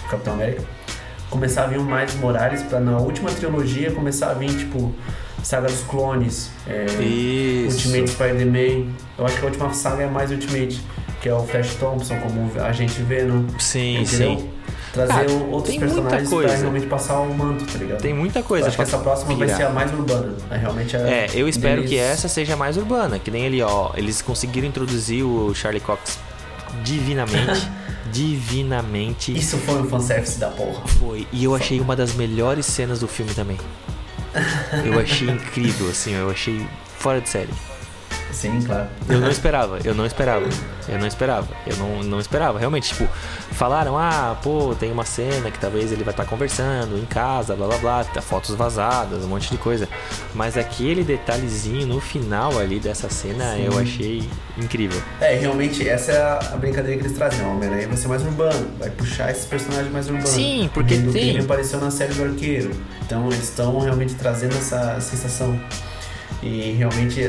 [0.10, 0.64] Capitão América,
[1.30, 4.94] começar a vir o mais Morales pra na última trilogia começar a vir, tipo,
[5.44, 6.86] Saga dos Clones, é.
[7.66, 8.94] Ultimate Spider-Man.
[9.18, 10.82] Eu acho que a última saga é mais Ultimate,
[11.22, 13.44] que é o Flash Thompson como agente Venom.
[13.60, 14.40] Sim, entendeu?
[14.40, 14.53] sim.
[14.94, 16.50] Trazer outros personagens coisa.
[16.50, 18.00] pra realmente passar o manto, tá ligado?
[18.00, 19.58] Tem muita eu coisa acho que essa próxima vai pirar.
[19.60, 20.34] ser a mais urbana.
[20.52, 23.62] É realmente a É, eu espero deles- que essa seja mais urbana, que nem ali,
[23.62, 26.20] ó, eles conseguiram introduzir o Charlie Cox
[26.84, 27.68] divinamente,
[28.12, 30.82] divinamente Isso foi um fanservice da porra.
[30.88, 31.28] foi.
[31.32, 33.58] E eu achei uma das melhores cenas do filme também.
[34.86, 36.66] Eu achei incrível, assim, eu achei
[36.98, 37.50] fora de série.
[38.34, 38.88] Sim, claro.
[39.08, 40.46] Eu não esperava, eu não esperava.
[40.90, 41.48] Eu não esperava.
[41.66, 42.60] Eu não, não esperava.
[42.60, 43.08] Realmente, tipo,
[43.52, 47.68] falaram, ah, pô, tem uma cena que talvez ele vai estar conversando em casa, blá
[47.68, 49.88] blá blá, tá fotos vazadas, um monte de coisa.
[50.34, 53.66] Mas aquele detalhezinho no final ali dessa cena Sim.
[53.66, 54.28] eu achei
[54.58, 55.02] incrível.
[55.22, 57.46] É, realmente, essa é a, brincadeira que eles trazem.
[57.46, 60.30] O Homem-Aranha vai ser mais urbano, vai puxar esses personagens mais urbanos.
[60.30, 62.72] Sim, porque do tem- Crime apareceu na série do Arqueiro.
[63.06, 65.58] Então, eles estão realmente trazendo essa sensação.
[66.42, 67.22] E realmente,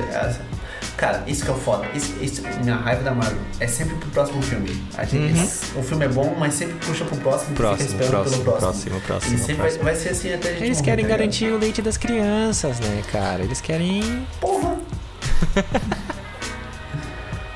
[0.97, 1.87] cara, isso que é o foda.
[1.95, 4.83] Isso, isso, minha raiva da Marvel é sempre pro próximo filme.
[4.97, 5.81] A gente, Uhum.
[5.81, 8.45] O filme é bom, mas sempre puxa pro próximo Próximo, próximo, pelo próximo.
[8.45, 9.85] próximo, próximo, E sempre próximo.
[9.85, 11.97] Vai, vai ser assim até a gente Eles morrer, querem tá garantir o leite das
[11.97, 13.43] crianças, né, cara?
[13.43, 14.27] Eles querem.
[14.41, 14.77] Porra!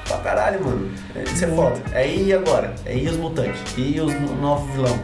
[0.06, 0.90] pra caralho, mano.
[1.32, 1.80] Isso é foda.
[1.92, 2.74] Aí e agora?
[2.86, 3.60] Aí os mutantes?
[3.76, 4.98] E os no- novo vilão?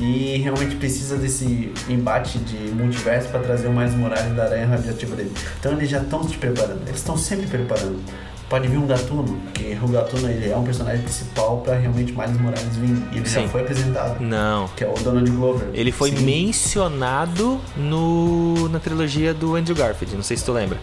[0.00, 5.16] E realmente precisa desse embate de multiverso pra trazer o mais Morales da aranha radioativa
[5.16, 5.32] dele.
[5.58, 6.82] Então eles já estão se preparando.
[6.86, 8.00] Eles estão sempre preparando.
[8.48, 12.40] Pode vir um Gatuno, que o Gatuno ele é um personagem principal pra realmente Miles
[12.40, 12.96] Morales vir.
[13.12, 13.42] E ele Sim.
[13.42, 14.20] já foi apresentado.
[14.20, 14.68] Não.
[14.68, 15.68] Que é o Donald Glover.
[15.74, 16.24] Ele foi Sim.
[16.24, 20.78] mencionado no, na trilogia do Andrew Garfield, não sei se tu lembra.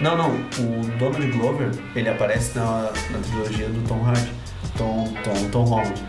[0.00, 0.30] Não, não.
[0.30, 4.32] O Donald Glover, ele aparece na, na trilogia do Tom Hardy.
[4.76, 6.02] Tom, Tom, Tom Holland.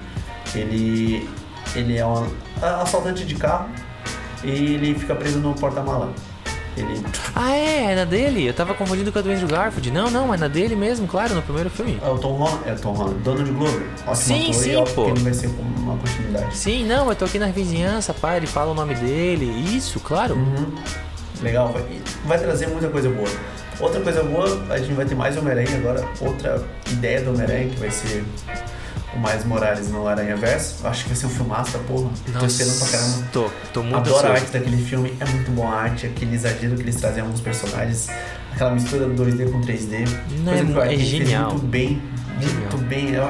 [0.54, 1.30] Ele,
[1.76, 2.28] ele é um
[2.62, 3.70] assaltante de carro
[4.44, 6.14] e ele fica preso no porta-mala.
[6.78, 7.02] Ele...
[7.34, 8.46] Ah, é, é na dele?
[8.46, 9.92] Eu tava confundindo com a do Andrew Garfield.
[9.92, 11.98] Não, não, é na dele mesmo, claro, no primeiro filme.
[12.04, 13.88] É o Tom Holland, é o Tom Holland, Donald Glover.
[14.02, 15.08] Ótimo Sim, sim, pô.
[15.08, 16.58] ele vai ser uma continuidade.
[16.58, 19.46] Sim, não, eu tô aqui na vizinhança, pai, ele fala o nome dele.
[19.74, 20.36] Isso, claro.
[20.36, 20.76] Uhum.
[21.42, 21.84] Legal, vai,
[22.26, 23.30] vai trazer muita coisa boa.
[23.80, 26.06] Outra coisa boa, a gente vai ter mais Homem-Aranha agora.
[26.20, 26.62] Outra
[26.92, 28.24] ideia do Homem-Aranha, que vai ser
[29.16, 30.86] o Miles Morales no Aranha Verso.
[30.86, 32.10] Acho que vai ser um filmaço da porra.
[32.40, 33.28] Tô esperando pra caramba.
[33.32, 34.42] Tô, tô muito Adoro a ansioso.
[34.44, 37.42] arte daquele filme, é muito boa a arte, aquele exagero que eles trazem em alguns
[37.42, 38.08] personagens,
[38.54, 40.08] aquela mistura do 2D com 3D.
[40.44, 41.52] Não, coisa é que é genial.
[41.52, 42.02] Muito bem,
[42.40, 42.60] Genial.
[42.72, 43.10] muito bem.
[43.14, 43.24] Eu-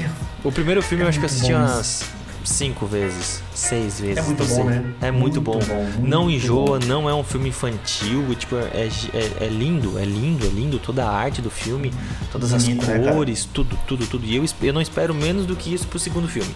[0.00, 0.10] eu-
[0.44, 2.04] O primeiro filme É eu acho que eu assisti umas
[2.44, 4.18] cinco vezes, seis vezes.
[4.18, 4.94] É muito bom, né?
[5.00, 5.58] É muito, Muito bom.
[5.58, 6.86] bom, muito não enjoa, bom.
[6.86, 8.34] não é um filme infantil.
[8.34, 10.78] Tipo, é, é, é lindo, é lindo, é lindo.
[10.78, 11.92] Toda a arte do filme,
[12.32, 14.24] todas Bonito, as né, cores, tudo, tudo, tudo.
[14.24, 16.54] E eu, eu não espero menos do que isso pro segundo filme.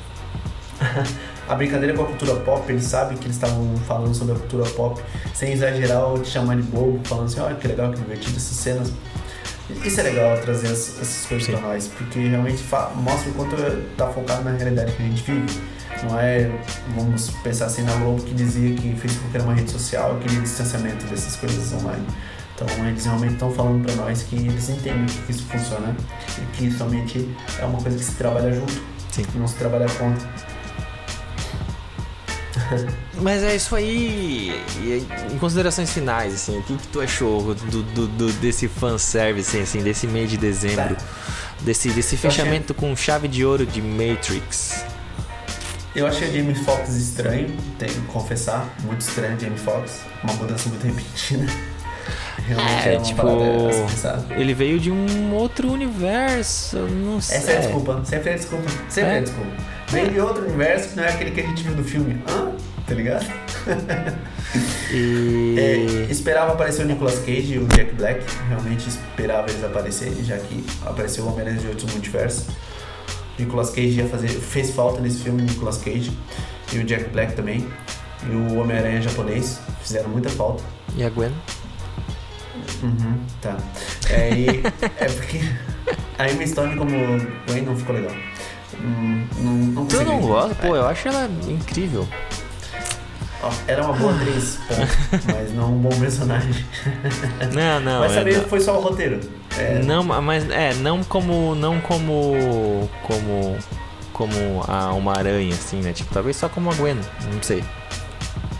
[1.47, 4.65] A brincadeira com a cultura pop, eles sabem que eles estavam falando sobre a cultura
[4.71, 4.99] pop,
[5.35, 8.57] sem exagerar ou te chamar de bobo, falando assim, olha que legal, que divertido essas
[8.57, 8.91] cenas.
[9.85, 11.53] Isso é legal trazer essas, coisas Sim.
[11.53, 12.63] pra nós, porque realmente
[12.97, 13.57] mostra o quanto
[13.97, 15.61] tá focado na realidade que a gente vive.
[16.03, 16.51] Não é,
[16.97, 21.05] vamos pensar assim, na Globo que dizia que Facebook era uma rede social, aquele distanciamento
[21.07, 22.05] dessas coisas online.
[22.55, 25.95] Então eles realmente estão falando pra nós que eles entendem que isso funciona
[26.39, 27.29] e que somente
[27.59, 28.73] é uma coisa que se trabalha junto,
[29.11, 29.25] Sim.
[29.35, 30.29] não se trabalha contra.
[33.21, 34.61] Mas é isso aí.
[35.33, 39.83] Em considerações finais, assim, o que, que tu achou do, do, do- desse fanservice, assim,
[39.83, 40.97] desse mês de dezembro?
[41.61, 44.85] Desse, desse achei- fechamento com chave de ouro de Matrix?
[45.95, 50.33] Eu achei o Jamie Foxx estranho, tenho que confessar, muito estranho o Jamie Foxx, uma
[50.35, 51.47] mudança muito repentina.
[52.47, 57.39] Realmente é, É, uma tipo, a ele veio de um outro universo, eu não sei.
[57.39, 59.19] Essa é a desculpa, sempre é a desculpa, sempre é, É.
[59.19, 59.51] a desculpa.
[59.89, 62.21] Vem de outro universo que não é aquele que a gente viu no filme.
[62.29, 62.53] Hã?
[62.87, 63.27] Tá ligado?
[64.93, 65.55] E...
[65.59, 65.77] É,
[66.11, 70.65] esperava aparecer o Nicolas Cage e o Jack Black, realmente esperava eles aparecerem, já que
[70.85, 72.45] apareceu o Homem-Aranha de outros multiversos.
[73.39, 76.13] Nicolas Cage ia fazer, fez falta nesse filme, Nicolas Cage
[76.73, 77.67] e o Jack Black também.
[78.27, 80.63] E o Homem-Aranha japonês fizeram muita falta.
[80.97, 81.33] e a Gwen?
[82.83, 83.57] Uhum, tá.
[84.11, 84.63] É, e-
[84.99, 85.41] é porque
[86.19, 86.91] a Emma Stone como
[87.49, 88.13] Gwen não ficou legal.
[88.81, 90.55] Hum, não, não Tu não gosta?
[90.57, 92.07] Pô, eu acho ela incrível.
[93.43, 94.59] Ó, Era uma boa atriz,
[95.27, 96.65] mas não um bom personagem.
[97.53, 98.01] Não, não.
[98.01, 98.45] mas é, também não.
[98.45, 99.21] foi só o roteiro.
[99.59, 103.57] É, Não, mas é, não como não como como
[104.13, 105.93] como a uma aranha assim, né?
[105.93, 106.97] Tipo, talvez só como a Gwen,
[107.33, 107.63] não sei.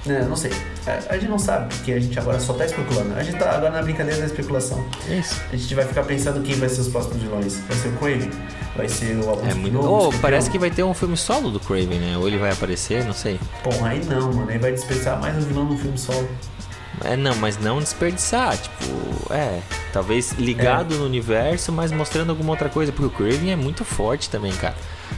[0.07, 0.51] né, não sei.
[0.87, 3.15] A, a gente não sabe, porque a gente agora só tá especulando.
[3.15, 4.85] A gente tá agora na brincadeira da especulação.
[5.09, 5.41] É isso.
[5.53, 7.59] A gente vai ficar pensando quem vai ser os próximos vilões.
[7.69, 8.31] Vai ser o Craven?
[8.77, 9.79] Vai ser o Alfonso É muito.
[9.79, 12.19] Kinoa, o Oh, parece que vai ter um filme solo do Craven, né?
[12.19, 13.39] Ou ele vai aparecer, não sei.
[13.63, 14.51] Porra, aí não, mano.
[14.51, 16.29] Aí vai desperdiçar mais um vilão num filme solo.
[17.03, 19.61] É, não, mas não desperdiçar, tipo, é,
[19.93, 24.31] talvez ligado no universo, mas mostrando alguma outra coisa, porque o Craven é muito forte
[24.31, 24.75] também, cara.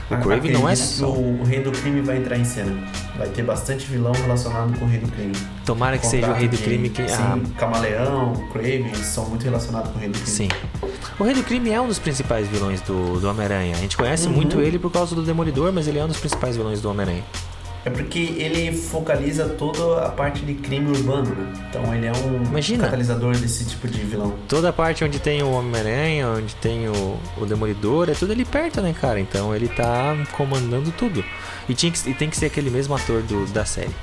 [0.09, 1.09] O Ah, Craven não é só.
[1.09, 2.75] O, Rei do Crime vai entrar em cena.
[3.17, 5.33] Vai ter bastante vilão relacionado com o Rei do Crime.
[5.65, 7.07] Tomara que seja o Rei do de- Crime que.
[7.07, 10.27] Sim, Ah, Camaleão, Craven são muito relacionados com o Rei do Crime.
[10.29, 10.49] sim.
[11.19, 13.75] O Rei do Crime é um dos principais vilões do, do Homem-Aranha.
[13.75, 14.33] A gente conhece Uhum.
[14.33, 17.23] muito ele por causa do Demolidor, mas ele é um dos principais vilões do Homem-Aranha.
[17.87, 21.53] É porque ele focaliza toda a parte de crime urbano, né?
[21.69, 22.83] Então ele é um Imagina.
[22.83, 24.35] catalisador desse tipo de vilão.
[24.45, 28.43] Toda a parte onde tem o Homem-Aranha, onde tem o, o Demolidor, é tudo ali
[28.43, 29.21] perto, né, cara?
[29.21, 31.23] Então ele tá comandando tudo.
[31.69, 33.95] E, tinha que, e tem que ser aquele mesmo ator do, da série.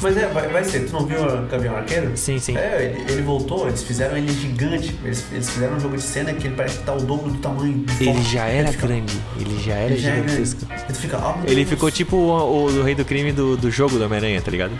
[0.00, 0.80] Mas é, vai, vai ser.
[0.86, 2.16] Tu não viu o Gavião Arqueiro?
[2.16, 2.56] Sim, sim.
[2.56, 4.98] É, ele, ele voltou, eles fizeram ele gigante.
[5.04, 7.38] Eles, eles fizeram um jogo de cena que ele parece que tá o dobro do
[7.38, 7.84] tamanho.
[8.00, 8.32] Ele forte.
[8.32, 10.56] já era fica- grande, ele já era ele já grande.
[10.70, 13.70] Aí tu fica, meu Ele ficou tipo o, o do Rei do Crime do, do
[13.70, 14.72] jogo do Homem-Aranha, tá ligado?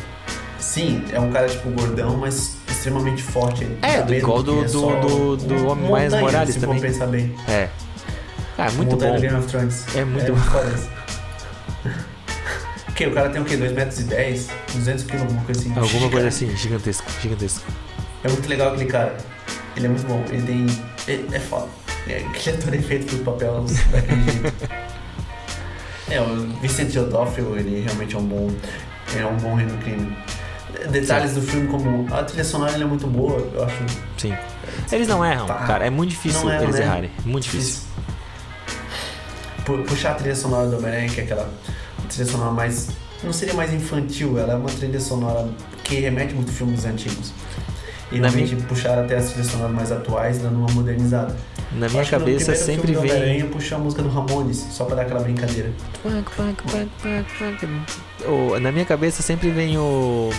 [0.58, 3.64] Sim, é um cara tipo gordão, mas extremamente forte.
[3.64, 6.78] Ele É, dá do- igual do- é do- do- do Homem montanha, Morales se também.
[6.78, 7.34] for pensar bem.
[7.48, 7.68] É.
[8.56, 9.20] Ah, é muito montanha bom.
[9.20, 9.84] Game of Thrones.
[9.96, 10.97] É muito é bom.
[13.04, 13.12] Isso.
[13.12, 13.56] O cara tem o quê?
[13.56, 14.48] 2 metros e 10?
[14.74, 15.72] 200 quilos, alguma coisa assim.
[15.78, 17.64] Alguma coisa assim, gigantesco, gigantesco.
[18.24, 19.16] É muito legal aquele cara.
[19.76, 20.24] Ele é muito bom.
[20.30, 20.66] Ele tem.
[21.06, 21.68] É, é foda.
[22.08, 24.52] É, aquele ator é feito pro papel daquele jeito.
[26.10, 28.50] É, o Vincent D'Onofrio, ele realmente é um bom.
[29.12, 30.16] Ele é um bom rei do crime.
[30.90, 33.76] Detalhes do filme, como a trilha sonora ele é muito boa, eu acho
[34.16, 34.34] Sim.
[34.90, 35.66] Eles não erram, Tá.
[35.66, 35.86] cara.
[35.86, 36.82] É muito difícil erram, eles né?
[36.82, 37.10] errarem.
[37.26, 37.82] Muito difícil.
[39.66, 41.50] Pu- Puxar a trilha sonora do Homem-Aranha, que é aquela
[42.18, 42.88] trilha sonora mais.
[43.22, 45.48] Não seria mais infantil, ela é uma trilha sonora
[45.84, 47.32] que remete muito a filmes antigos.
[48.10, 51.36] E Na realmente puxaram até as trilhas sonoras mais atuais, dando uma modernizada.
[51.72, 53.48] Na minha Acho que no cabeça primeiro sempre filme vem.
[53.50, 55.70] Puxou a música do Ramones, só pra dar aquela brincadeira.
[58.26, 60.30] O- na minha cabeça sempre vem o.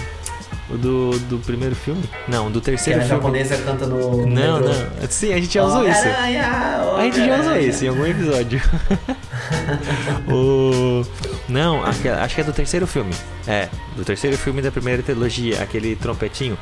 [0.72, 2.04] O do, do primeiro filme?
[2.28, 3.18] Não, do Que terceiro a filme.
[3.22, 4.18] japonesa canta no.
[4.18, 4.74] no Não, metrô.
[5.02, 5.08] não.
[5.10, 6.00] Sim, a gente já usou isso.
[6.00, 7.68] Homem-Aranha, A gente já usou Homem-Aranha.
[7.68, 8.62] isso em algum episódio.
[10.32, 11.04] o...
[11.50, 13.14] Não, acho que, é- acho que é do terceiro filme.
[13.48, 16.58] É, do terceiro filme da primeira trilogia, aquele trompetinho.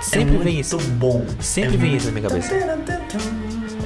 [0.00, 0.78] Sempre é vem isso.
[0.78, 1.24] bom.
[1.40, 2.54] Sempre é vem muito- isso na minha cabeça.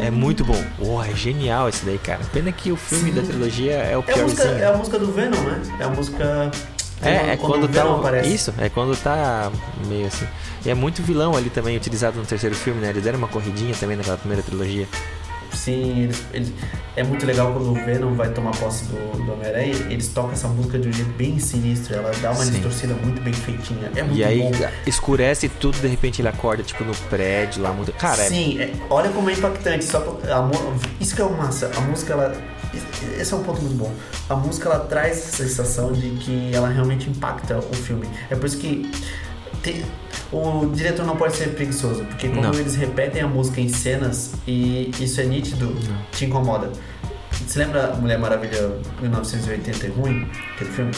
[0.01, 0.63] É muito bom.
[0.81, 2.21] Uau, é genial esse daí, cara.
[2.33, 5.13] Pena que o filme da trilogia é o É a, música, é a música do
[5.13, 5.63] Venom, né?
[5.79, 6.51] É a música.
[7.03, 7.83] É, é quando, o tá.
[7.83, 8.35] Aparece.
[8.35, 9.51] Isso, é quando tá
[9.87, 10.27] meio assim.
[10.65, 12.91] E é muito vilão ali também, utilizado no terceiro filme, né?
[12.91, 14.87] Eles deram uma corridinha também naquela primeira trilogia.
[15.53, 16.53] Sim, eles, eles-
[16.97, 20.49] é muito legal quando o Venom vai tomar posse do, do Homem-Aranha, eles tocam essa
[20.49, 22.53] música de um jeito bem sinistro, ela dá uma Sim.
[22.53, 23.91] distorcida muito bem feitinha.
[23.95, 24.53] É muito e aí bom.
[24.87, 27.73] escurece tudo, de repente ele acorda, tipo, no prédio lá.
[27.73, 27.93] Muito...
[27.93, 29.85] Cara, é- Sim, é- olha como é impactante.
[29.85, 30.51] Só, pra- a
[31.01, 31.71] isso que é o massa.
[31.77, 32.37] A música, ela.
[33.19, 33.93] Esse é um ponto muito bom.
[34.29, 38.09] A música, ela traz essa sensação de que ela realmente impacta o filme.
[38.31, 38.91] É por isso que.
[39.63, 39.85] Tem-
[40.33, 42.55] o diretor não pode ser preguiçoso, porque quando Não.
[42.55, 45.77] eles repetem a música em cenas e isso é nítido,
[46.13, 46.71] te incomoda.
[47.47, 50.29] Você lembra Mulher Maravilha 1980 e ruim?
[50.55, 50.93] Aquele filme?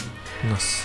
[0.44, 0.84] Nossa.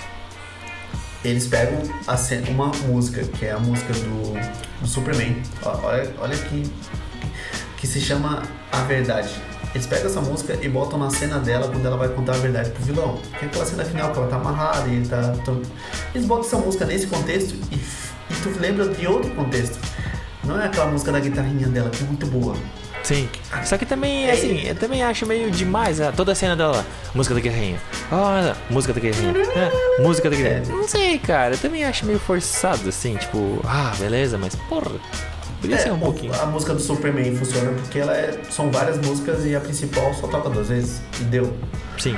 [1.26, 4.34] Eles pegam a ce- uma música, que é a música do,
[4.82, 5.36] do Superman.
[5.64, 6.64] Olha, olha que,
[7.78, 9.30] que se chama A Verdade.
[9.74, 12.70] Eles pegam essa música e botam na cena dela quando ela vai contar a verdade
[12.72, 13.20] pro vilão.
[13.38, 15.34] Que é aquela cena final que ela tá amarrada e ele tá.
[15.46, 15.62] tão-
[16.16, 19.78] Eles botam essa música nesse contexto e, e tu lembra de outro contexto.
[20.44, 22.56] Não é aquela música da guitarrinha dela, que é muito boa.
[23.04, 23.30] Sim.
[23.64, 26.12] Só que também, assim, eu também acho meio demais né?
[26.16, 26.86] toda a cena dela.
[27.16, 27.80] Música da guerrinha.
[28.12, 29.34] Olha, música da guerrinha.
[29.56, 30.76] É, música da guerrinha.
[30.76, 31.54] Não sei, cara.
[31.54, 34.92] Eu também acho meio forçado, assim, tipo, ah, beleza, mas porra.
[35.62, 36.34] Podia ser um pouquinho.
[36.42, 40.28] A música do Superman funciona porque ela é, são várias músicas e a principal só
[40.28, 41.02] toca duas vezes.
[41.20, 41.52] E deu.
[41.98, 42.16] Sim.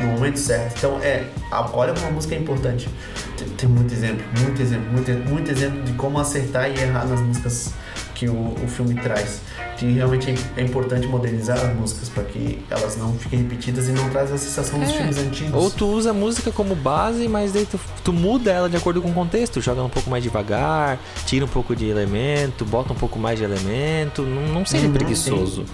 [0.00, 0.78] no momento certo.
[0.78, 2.88] Então, é, a- olha como a música é importante.
[3.36, 7.20] Tem, tem muito exemplo, muito exemplo, muito, muito exemplo de como acertar e errar nas
[7.20, 7.74] músicas
[8.20, 9.40] que o, o filme traz.
[9.78, 13.92] Que realmente é, é importante modernizar as músicas para que elas não fiquem repetidas e
[13.92, 14.92] não traz a sensação dos É.
[14.98, 15.54] filmes antigos.
[15.54, 19.00] Ou tu usa a música como base, mas daí tu, tu muda ela de acordo
[19.00, 19.58] com o contexto.
[19.62, 23.44] Joga um pouco mais devagar, tira um pouco de elemento, bota um pouco mais de
[23.44, 24.20] elemento.
[24.22, 25.64] Não, não seja Uhum, preguiçoso.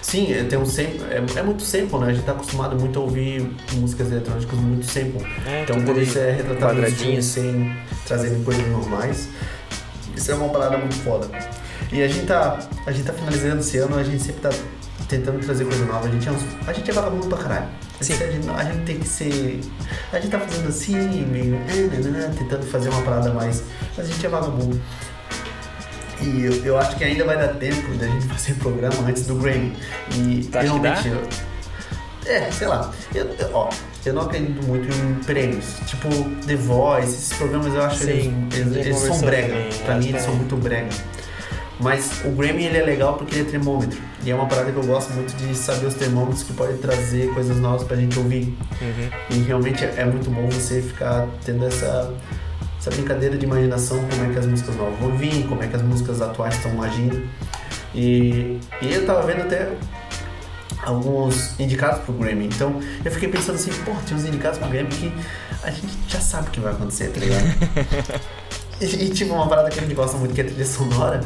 [0.00, 2.08] Sim, é, tem um sample, é, é muito sample, né?
[2.08, 5.24] A gente tá acostumado muito a ouvir músicas eletrônicas muito sample.
[5.46, 7.22] É, Então, quando isso é retratado quadradinho.
[7.22, 7.72] sem
[8.06, 9.28] trazerem coisas normais,
[10.16, 11.28] isso é uma parada muito foda.
[11.92, 14.50] E a gente tá, a gente tá finalizando esse ano, a gente sempre tá
[15.08, 16.06] tentando trazer coisa nova.
[16.06, 17.68] A gente é, uns, a gente é vagabundo pra caralho.
[18.00, 18.14] Sim.
[18.14, 19.60] A gente, a gente tem que ser.
[20.12, 21.54] A gente tá fazendo assim, meio.
[21.54, 23.62] eh, nananã, tentando fazer uma parada mais.
[23.96, 24.80] Mas a gente é vagabundo.
[26.20, 29.34] E eu, eu acho que ainda vai dar tempo da gente fazer programa antes do
[29.36, 29.76] Grammy.
[30.14, 30.60] E dá?
[30.62, 31.10] realmente.
[32.26, 32.90] É, sei lá.
[33.14, 33.68] Eu, eu- ó,
[34.04, 35.76] eu não acredito muito em prêmios.
[35.86, 36.08] Tipo,
[36.46, 39.48] The Voice, esses programas eu acho Sim, eles, eles, eles são brega.
[39.54, 40.36] também, pra mim eles são é.
[40.36, 40.88] muito brega.
[41.80, 43.98] Mas o Grammy ele é legal porque ele é termômetro.
[44.24, 47.32] E é uma parada que eu gosto muito de saber os termômetros que podem trazer
[47.34, 48.56] coisas novas pra gente ouvir.
[48.80, 49.10] Uhum.
[49.30, 52.12] E realmente é, é muito bom você ficar tendo essa,
[52.78, 55.74] essa brincadeira de imaginação, como é que as músicas novas vão vir, como é que
[55.74, 57.20] as músicas atuais estão agindo.
[57.94, 59.68] E, e eu tava vendo até
[60.82, 62.46] alguns indicados pro Grammy.
[62.46, 65.12] Então eu fiquei pensando assim, pô, tem uns indicados pro Grammy que
[65.62, 68.20] a gente já sabe o que vai acontecer, tá ligado?
[68.80, 71.20] e, e tipo, uma parada que a gente gosta muito que é a trilha sonora.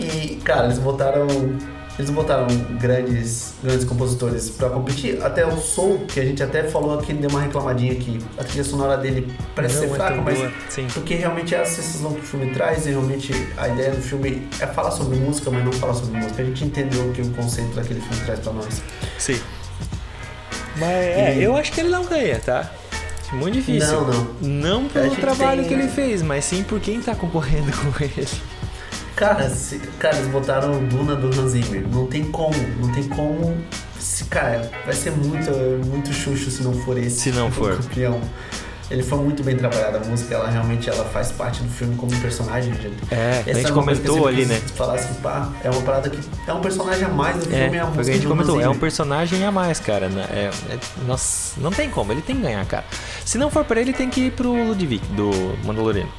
[0.00, 1.26] E, cara, eles botaram.
[2.00, 2.46] Eles botaram
[2.80, 5.22] grandes, grandes compositores pra competir.
[5.22, 8.18] Até o Soul, que a gente até falou aqui, deu uma reclamadinha aqui.
[8.38, 10.86] A trilha sonora dele parece Não ser é fraca, mas boa, sim.
[10.94, 14.48] porque realmente é a sensação que o filme traz e realmente a ideia do filme
[14.60, 16.40] é falar sobre música, mas não falar sobre música.
[16.40, 18.82] A gente entendeu o que o conceito daquele filme traz pra nós.
[19.18, 19.38] Sim.
[20.78, 22.70] Mas é, E- eu acho que ele não ganha, tá?
[23.32, 24.00] Muito difícil.
[24.00, 24.06] Não,
[24.40, 24.82] não.
[24.82, 28.26] Não pelo trabalho tem- que ele fez, mas sim por quem tá concorrendo com ele.
[29.20, 31.86] Cara, se, cara, eles botaram Duna do Hans Zimmer.
[31.92, 33.54] Não tem como, não tem como.
[33.98, 35.50] Se, cara, vai ser muito,
[35.86, 37.20] muito xuxo se não for esse.
[37.20, 37.76] Se não o for.
[37.76, 38.18] campeão.
[38.90, 39.98] Ele foi muito bem trabalhado.
[39.98, 42.96] A música, ela realmente ela faz parte do filme como personagem, gente.
[43.10, 44.58] É, a Essa gente é comentou ali, né?
[44.74, 46.18] Falar assim, pá, é uma parada que.
[46.46, 48.68] É um personagem a mais do É, filme, é a o a gente comentou, é
[48.70, 50.08] um personagem a mais, cara.
[50.08, 50.26] né?
[50.30, 52.86] É, é- nossa, não tem como, ele tem que ganhar, cara.
[53.22, 55.30] Se não for pra ele, tem que ir pro Ludwig, do
[55.62, 56.10] Mandaloriano.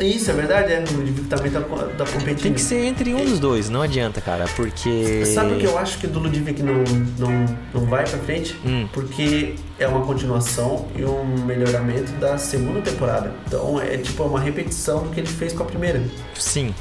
[0.00, 0.80] Isso, é verdade, é.
[0.80, 2.42] O Ludwig também tá, tá competindo.
[2.42, 5.24] Tem que ser entre um dos dois, não adianta, cara, porque.
[5.26, 6.82] Sabe o que eu acho que do Ludwig não,
[7.18, 8.58] não, não vai pra frente?
[8.64, 8.88] Hum.
[8.92, 13.32] Porque é uma continuação e um melhoramento da segunda temporada.
[13.46, 16.02] Então é tipo uma repetição do que ele fez com a primeira.
[16.34, 16.74] Sim.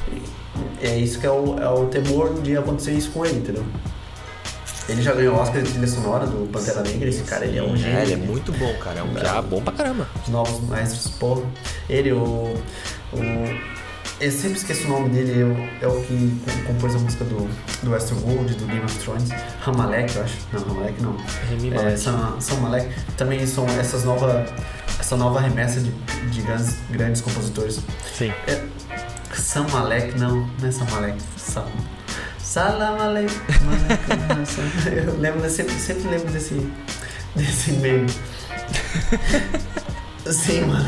[0.81, 3.63] É isso que é o, é o temor de acontecer isso com ele, entendeu?
[4.89, 7.63] Ele já ganhou o Oscar de trilha sonora do Pantera Negra, esse cara ele é
[7.63, 7.97] um gênio.
[7.97, 8.99] É, ele é muito bom, cara.
[8.99, 10.07] É um já bom pra caramba.
[10.21, 11.43] Os novos maestros, pô.
[11.89, 12.53] Ele, o.
[13.13, 13.73] o
[14.19, 15.41] eu sempre esqueço o nome dele,
[15.81, 17.49] é o, é o que compôs a música do,
[17.81, 19.29] do Westworld, do Game of Thrones.
[19.61, 20.37] Ramalek, eu acho.
[20.51, 21.17] Não, Ramalek não.
[21.81, 21.97] É.
[21.97, 22.89] Sam, Sam Malek.
[23.17, 24.49] Também são essas novas.
[24.99, 25.91] Essa nova remessa de,
[26.29, 27.81] de grandes, grandes compositores.
[28.13, 28.31] Sim.
[28.47, 28.63] É,
[29.33, 31.17] Sam Malek, não, não é Sam Malek.
[31.37, 31.65] Sam.
[32.53, 32.95] Salam
[34.45, 36.53] Sam- Eu lembro, sempre, sempre lembro desse,
[37.35, 38.07] desse meme.
[40.31, 40.87] Sim, mano.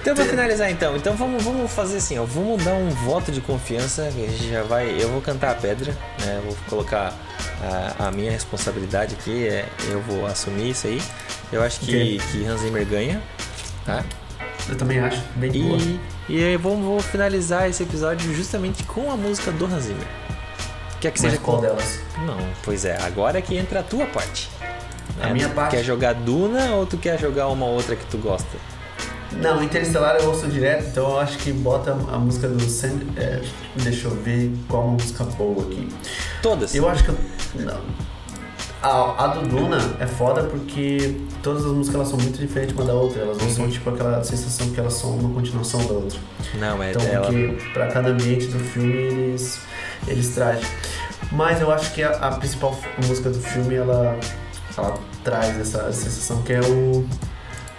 [0.00, 3.42] Então pra finalizar então, então vamos, vamos fazer assim, ó, vamos dar um voto de
[3.42, 5.92] confiança, que a gente já vai, eu vou cantar a pedra,
[6.24, 6.40] né?
[6.46, 7.12] Vou colocar
[7.98, 11.02] a, a minha responsabilidade aqui, é, eu vou assumir isso aí.
[11.52, 12.20] Eu acho que, Ok.
[12.32, 13.22] que Hans Zimmer ganha,
[13.84, 14.02] tá?
[14.68, 15.76] Eu também acho, bem de boa.
[15.78, 20.06] E, e aí vamos, vou finalizar esse episódio justamente com a música do Hans Zimmer.
[21.00, 22.00] Quer que Mas seja qual com- delas?
[22.26, 24.48] Não, pois é, agora que entra a tua parte.
[25.20, 25.32] A né?
[25.34, 25.76] minha Tu parte?
[25.76, 28.56] Quer jogar Duna ou tu quer jogar uma outra que tu gosta?
[29.32, 33.00] Não, Interestelar eu ouço direto, então eu acho que bota a música do Sand...
[33.16, 33.42] é,
[33.82, 35.88] deixa eu ver qual é música boa aqui.
[36.40, 36.74] Todas.
[36.74, 37.18] Eu acho que eu,
[37.56, 37.80] não.
[38.84, 42.84] A, a do Duna é foda porque todas as músicas elas são muito diferentes uma
[42.84, 43.22] da outra.
[43.22, 43.54] Elas não Uhum.
[43.54, 46.18] são tipo aquela sensação que elas são uma continuação da outra.
[46.58, 47.26] Não, é Então, dela.
[47.26, 49.58] porque pra cada ambiente do filme eles,
[50.06, 50.62] eles trazem.
[51.32, 54.18] Mas eu acho que a, a principal música do filme ela,
[54.76, 57.06] ela traz essa sensação que é o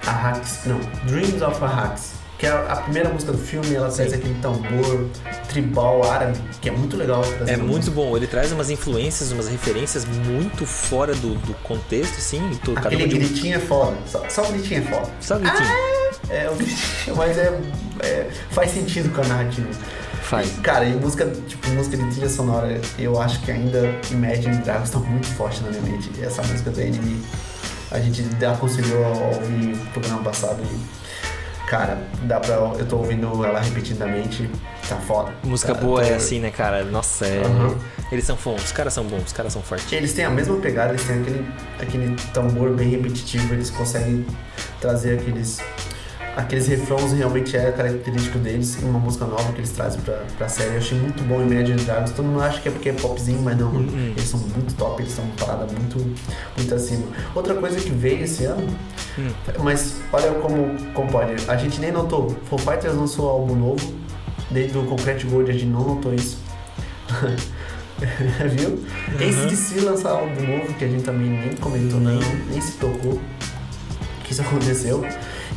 [0.08, 2.15] Arrax, não, Dreams of Arrax.
[2.46, 4.18] Que é a, primeira música do filme, ela traz Sim.
[4.18, 5.10] aquele tambor
[5.50, 7.24] tribal árabe, que é muito legal.
[7.48, 7.96] É muito música.
[7.96, 12.40] bom, ele traz umas influências, umas referências muito fora do, do contexto, assim.
[12.76, 15.10] Cada Aquele de um- gritinho é foda, só, só o gritinho é foda.
[15.20, 15.70] Só gritinho.
[16.30, 17.60] É, o gritinho, mas é,
[18.04, 19.68] é- faz sentido com a narrativa.
[20.22, 20.52] Faz.
[20.62, 25.00] Cara, e música, tipo, música de trilha sonora, eu acho que ainda Imagine Dragons tá
[25.00, 26.12] muito forte na minha mente.
[26.22, 27.24] Essa música do Enemy,
[27.90, 31.05] a gente aconselhou a ouvir no programa passado e,
[31.68, 32.56] cara, dá pra.
[32.56, 34.50] Eu tô ouvindo ela repetidamente,
[34.88, 35.34] tá foda.
[35.44, 36.84] Música Tá, boa é assim, né, cara?
[36.84, 37.42] Nossa, é.
[37.44, 37.78] Aham.
[38.12, 39.92] Eles são bons, os caras são bons, os caras são fortes.
[39.92, 41.46] Eles têm a mesma pegada, eles têm aquele,
[41.82, 44.26] aquele tambor bem repetitivo, eles conseguem
[44.80, 45.60] trazer aqueles.
[46.36, 50.50] Aqueles refrãos realmente é característico deles em uma música nova que eles trazem pra, pra
[50.50, 50.72] série.
[50.74, 52.12] Eu achei muito bom Imagine Dragons.
[52.12, 53.70] Todo mundo acha que é porque é popzinho, mas não.
[53.72, 54.14] Uhum.
[54.18, 55.98] Eles são muito top, eles são uma parada muito,
[56.58, 57.06] muito acima.
[57.34, 58.68] Outra coisa que veio esse ano,
[59.18, 59.30] Hum.
[59.64, 61.36] mas olha como, como pode.
[61.50, 62.36] A gente nem notou.
[62.50, 63.94] Foo Fighters lançou álbum novo,
[64.52, 66.38] desde o Concrete Gold a gente não notou isso.
[68.52, 68.84] Viu?
[69.48, 72.20] De se lançar álbum novo, que a gente também nem comentou, nem,
[72.50, 73.22] nem se tocou
[74.26, 75.06] que isso aconteceu.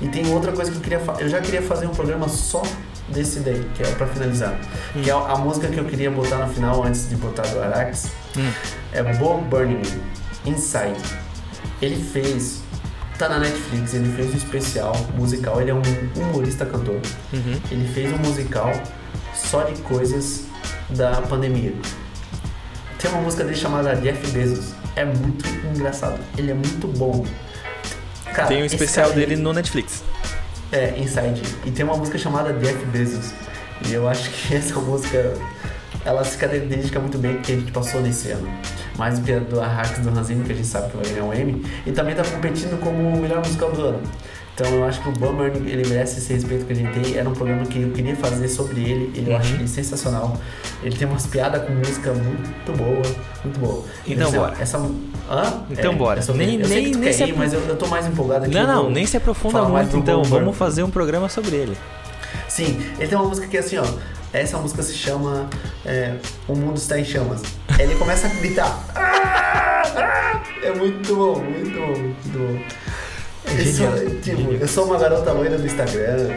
[0.01, 1.25] E tem outra coisa que eu queria fazer.
[1.25, 2.63] Eu já queria fazer um programa só
[3.09, 4.59] desse daí, que é pra finalizar.
[5.03, 8.13] Que é a música que eu queria botar no final antes de botar do Arax.
[8.37, 8.51] Hum.
[8.93, 9.83] É Bob Burning
[10.45, 11.01] Inside.
[11.81, 12.63] Ele fez.
[13.19, 15.61] Tá na Netflix, ele fez um especial musical.
[15.61, 15.83] Ele é um
[16.17, 17.01] humorista cantor.
[17.33, 17.61] Uhum.
[17.69, 18.73] Ele fez um musical
[19.35, 20.45] só de coisas
[20.91, 21.75] da pandemia.
[22.99, 24.73] Tem uma música dele chamada Jeff Bezos.
[24.95, 26.19] É muito engraçado.
[26.37, 27.25] Ele é muito bom.
[28.39, 30.05] Cara, Tem um especial dele ele- no Netflix.
[30.71, 31.43] É, Inside.
[31.65, 33.33] E tem uma música chamada Jeff Bezos.
[33.89, 35.35] E eu acho que essa música
[36.05, 38.49] ela se caracteriza muito bem com o que a gente passou nesse ano.
[38.97, 41.25] Mais do que a do Arrax do Ranzini, que a gente sabe que vai ganhar
[41.25, 41.65] o Emmy.
[41.87, 44.03] E também tá competindo como o melhor musical do ano.
[44.61, 47.17] Então eu acho que o Bummer, ele merece esse respeito que a gente tem.
[47.17, 49.13] Era um programa que eu queria fazer sobre ele.
[49.15, 49.39] Ele, Eu Uhum.
[49.39, 50.37] acho ele sensacional.
[50.83, 53.03] Ele tem umas piadas com música muito boa.
[53.45, 53.85] Muito boa.
[54.05, 54.55] Então bora.
[54.61, 55.63] Essa, hã?
[55.71, 56.21] Então É, bora.
[56.21, 57.87] é Nem- eu sei nem- que tu nem quer se ir, mas eu, eu tô
[57.87, 58.55] mais empolgado aqui.
[58.55, 60.23] Não, eu não, nem se aprofunda muito, então.
[60.23, 60.41] Bummer.
[60.41, 61.77] Vamos fazer um programa sobre ele.
[62.49, 63.85] Sim, ele tem uma música que é assim, ó.
[64.33, 65.49] Essa música se chama
[65.87, 66.17] é,
[66.49, 67.43] O Mundo Está em Chamas.
[67.79, 68.77] Ele começa a gritar.
[68.97, 69.83] "Ah!
[69.97, 72.88] Ah!" É muito bom, muito bom, muito bom.
[73.51, 74.53] É Eu sou, genial, tipo, genial.
[74.53, 76.35] eu sou uma garota loira do Instagram,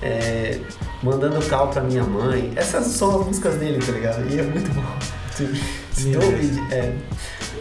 [0.00, 0.58] é,
[1.02, 2.52] mandando cal pra minha mãe.
[2.56, 4.28] Essas são as músicas dele, tá ligado?
[4.30, 4.84] E é muito bom.
[5.36, 5.54] Tipo,
[5.92, 6.92] se tu ouvir, é,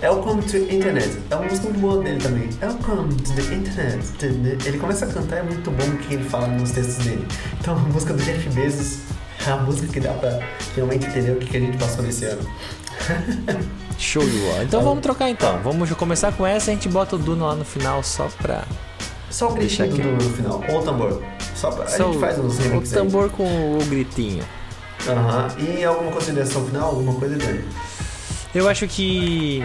[0.02, 1.20] Welcome to Internet.
[1.30, 2.50] É uma música muito boa dele também.
[2.60, 4.66] Welcome to the Internet.
[4.66, 7.28] Ele começa a cantar, é muito bom o que ele fala nos textos dele.
[7.60, 9.00] Então a música do Jeff Bezos
[9.46, 10.40] é a música que dá pra
[10.76, 12.42] realmente entender o que que a gente passou nesse ano.
[14.00, 14.64] Show de bola.
[14.64, 15.60] Então vamos trocar então.
[15.64, 18.64] Vamos começar com essa e a gente bota o Duno lá no final só pra.
[19.32, 20.02] Só o gritinho aqui.
[20.02, 20.64] do no final.
[20.70, 21.22] Ou o tambor.
[21.56, 23.04] Só pra, a Só gente o- faz uns o remixes aí.
[23.04, 24.44] tambor com o gritinho.
[25.08, 25.48] Aham.
[25.58, 26.90] E alguma consideração final?
[26.90, 27.64] Alguma coisa, Dani?
[28.54, 29.64] Eu acho que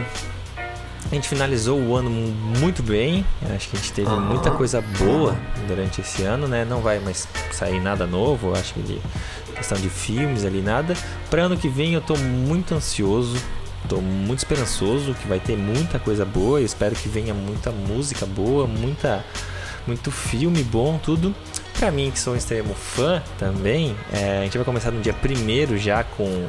[1.11, 3.25] a gente finalizou o ano muito bem.
[3.49, 4.21] Eu acho que a gente teve Aham.
[4.21, 5.37] muita coisa boa
[5.69, 6.65] durante esse ano, né?
[6.65, 9.01] Não vai mais sair nada novo, eu acho que de
[9.55, 10.95] questão de filmes ali nada.
[11.31, 13.37] Para ano que vem eu tô muito ansioso.
[13.89, 16.59] Tô muito esperançoso que vai ter muita coisa boa.
[16.61, 19.25] Eu espero que venha muita música boa, muita
[19.87, 21.35] muito filme bom, tudo.
[21.79, 25.15] Pra mim, que sou um extremo fã também, é, a gente vai começar no dia
[25.15, 26.49] 1 já com,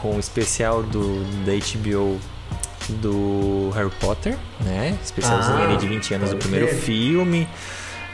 [0.00, 2.18] com o especial do, da HBO
[2.88, 4.98] do Harry Potter, né?
[5.02, 6.80] Especialzinho Ah, ali de 20 anos do primeiro crer.
[6.80, 7.48] filme.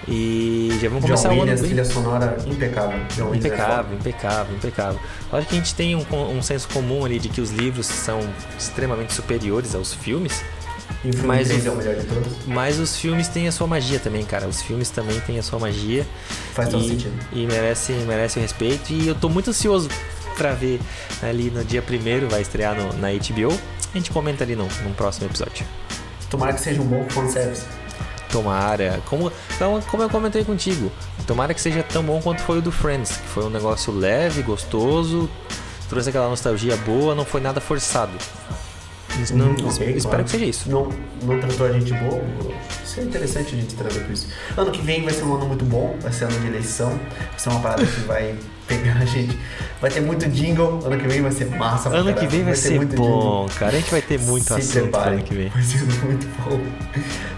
[0.07, 1.71] E já vamos John começar o ano Williams, bem.
[1.71, 2.99] trilha sonora impecável.
[3.17, 5.01] John Williams é Impecável, impecável, impecável.
[5.33, 8.21] Lógico que a gente tem um, um senso comum ali de que os livros são
[8.59, 10.43] extremamente superiores aos filmes.
[11.05, 12.33] E o filme Mas 3 o- é o melhor de todos.
[12.47, 14.49] mas os filmes têm a sua magia também, cara.
[14.49, 16.07] Os filmes também têm a sua magia.
[16.55, 17.13] Faz todo e, sentido.
[17.33, 18.93] e merece, merece o respeito.
[18.93, 19.89] E eu tô muito ansioso
[20.37, 20.81] pra ver
[21.23, 23.53] ali no dia primeiro, vai estrear no- na HBO.
[23.95, 25.65] A gente comenta ali no, num próximo episódio.
[26.29, 27.63] Tomara que seja um bom fanservice.
[28.31, 30.93] Tomara, como, como, como eu comentei contigo,
[31.27, 34.43] tomara que seja tão bom quanto foi o do Friends, que foi um negócio leve,
[34.43, 35.31] gostoso,
[35.89, 38.13] trouxe aquela nostalgia boa, não foi nada forçado.
[39.33, 40.25] Não, Uhum, ok, espero claro.
[40.25, 40.71] que seja isso.
[40.71, 40.89] Não,
[41.23, 42.23] não tratou a gente boa.
[42.85, 44.27] Isso é interessante a gente trazer com isso.
[44.57, 47.39] Ano que vem vai ser um ano muito bom, vai ser ano de eleição, vai
[47.39, 48.35] ser uma parada que vai
[48.67, 49.39] pegar a gente.
[49.81, 51.89] Vai ter muito jingle, ano que vem vai ser massa.
[51.91, 53.59] Ano que vem vai, ter ser muito bom, jingle.
[53.59, 53.77] cara.
[53.77, 55.49] A gente vai ter muito Se assunto preparem, ano que vem.
[55.49, 56.61] Vai ser muito bom.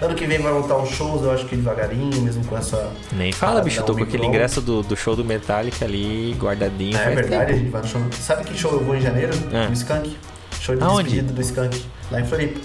[0.07, 2.91] Ano que vem vai voltar os shows, eu acho que devagarinho, mesmo com essa.
[3.13, 3.81] Nem fala, bicho.
[3.81, 6.97] Eu tô um com aquele ingresso do, do show do Metallica ali guardadinho.
[6.97, 7.59] É faz verdade, a tempo.
[7.59, 8.01] gente vai no show.
[8.21, 9.33] Sabe que show eu vou em janeiro?
[9.53, 9.67] É.
[9.67, 10.17] No Skank.
[10.61, 11.05] Show de Aonde?
[11.11, 12.61] despedida do Skank, lá em Floripa.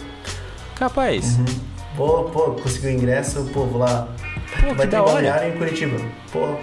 [0.75, 1.37] Capaz.
[1.37, 1.45] Uhum.
[1.95, 4.07] Pô, pô, consegui o ingresso, pô, vou lá.
[4.61, 5.97] Pô, vai ter balneário em Curitiba.
[6.31, 6.55] Pô,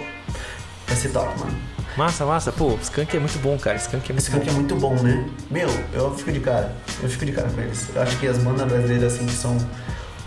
[0.87, 1.55] vai ser top, mano.
[1.97, 2.51] Massa, massa.
[2.51, 3.77] Pô, Skunk é muito bom, cara.
[3.77, 4.53] Skunk é muito Esse canto é bom.
[4.53, 5.27] muito bom, né?
[5.49, 6.75] Meu, eu fico de cara.
[7.01, 7.87] Eu fico de cara com eles.
[7.95, 9.67] Eu acho que as bandas brasileiras, assim, que são um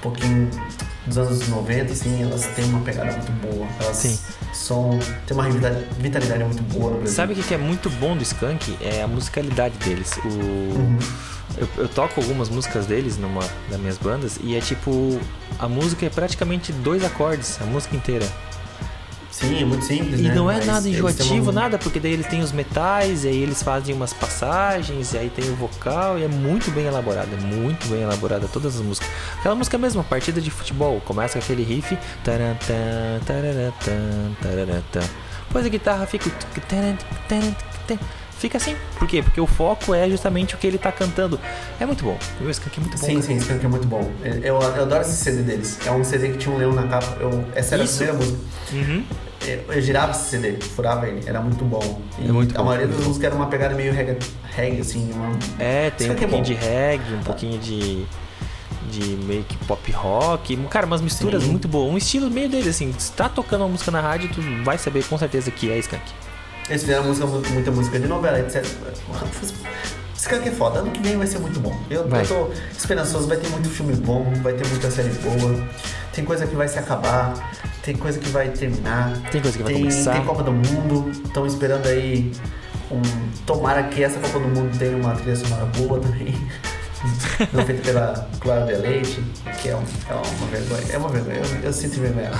[0.01, 0.49] pouquinho
[1.07, 3.67] dos anos 90, assim, elas têm uma pegada muito boa.
[3.81, 4.19] Elas Sim.
[4.53, 4.99] são.
[5.27, 5.49] tem uma
[5.99, 7.15] vitalidade, muito boa no Brasil.
[7.15, 8.77] Sabe o que que é muito bom do Skunk?
[8.81, 10.17] É a musicalidade deles.
[10.25, 10.29] O...
[10.29, 10.99] Uhum.
[11.57, 15.19] Eu, eu toco algumas músicas deles numa das minhas bandas e é tipo.
[15.59, 18.27] A música é praticamente dois acordes, a música inteira.
[19.39, 20.35] Sim, é muito simples, E né?
[20.35, 23.43] não é Mas nada enjoativo, uma- nada, porque daí eles têm os metais, e aí
[23.43, 27.41] eles fazem umas passagens, e aí tem o vocal, e é muito bem elaborado, é
[27.55, 29.09] muito bem elaborada todas as músicas.
[29.39, 33.21] Aquela música mesmo, partida de futebol, começa com aquele riff, tarantã.
[35.49, 36.31] Depois a guitarra fica
[38.47, 38.77] Fica assim.
[38.97, 39.25] Por quê?
[39.25, 41.37] Porque o foco é justamente o que ele tá cantando.
[41.81, 42.17] É muito bom.
[42.41, 43.05] O Skank é muito bom.
[43.05, 44.09] Sim, sim, esse canto é muito bom.
[44.23, 45.81] Eu, eu adoro esse CD deles.
[45.85, 47.17] É um CD que tinha um leão na capa.
[47.19, 48.05] Eu, essa era Isso.
[48.05, 48.39] a primeira música.
[48.73, 49.05] Uhum.
[49.49, 52.01] Eu, eu girava esse CD, furava ele, era muito bom.
[52.21, 54.17] E É muito a bom, maioria das músicas era uma pegada meio reggae,
[54.55, 55.37] reggae assim, uma...
[55.59, 56.43] É, tem um Skunk é pouquinho bom.
[56.43, 58.07] de reggae, um pouquinho de.
[58.93, 60.57] De meio que pop rock.
[60.71, 61.51] Cara, umas misturas Sim.
[61.51, 61.93] muito boas.
[61.93, 62.95] Um estilo meio dele, assim.
[62.97, 66.05] Se tá tocando uma música na rádio, tu vai saber com certeza que é Skank.
[66.69, 68.65] Eles fizeram música, muita música de novela, etc.
[70.17, 71.79] Esse cara que é foda, ano que vem vai ser muito bom.
[71.91, 72.23] Eu, Vai.
[72.23, 75.69] eu tô esperançoso, vai ter muito filme bom, vai ter muita série boa.
[76.13, 77.35] Tem coisa que vai se acabar,
[77.83, 79.13] tem coisa que vai terminar.
[79.31, 80.13] Tem coisa que vai tem, começar.
[80.15, 82.33] Tem Copa do Mundo, estão esperando aí
[82.91, 83.03] um.
[83.45, 86.35] Tomara que essa Copa do Mundo tenha uma trilha sonora boa também.
[87.53, 89.23] Não feita pela Cláudia Leite,
[89.63, 90.83] que é, um- é uma vergonha.
[90.93, 92.33] É uma vergonha, eu, eu sinto vergonha.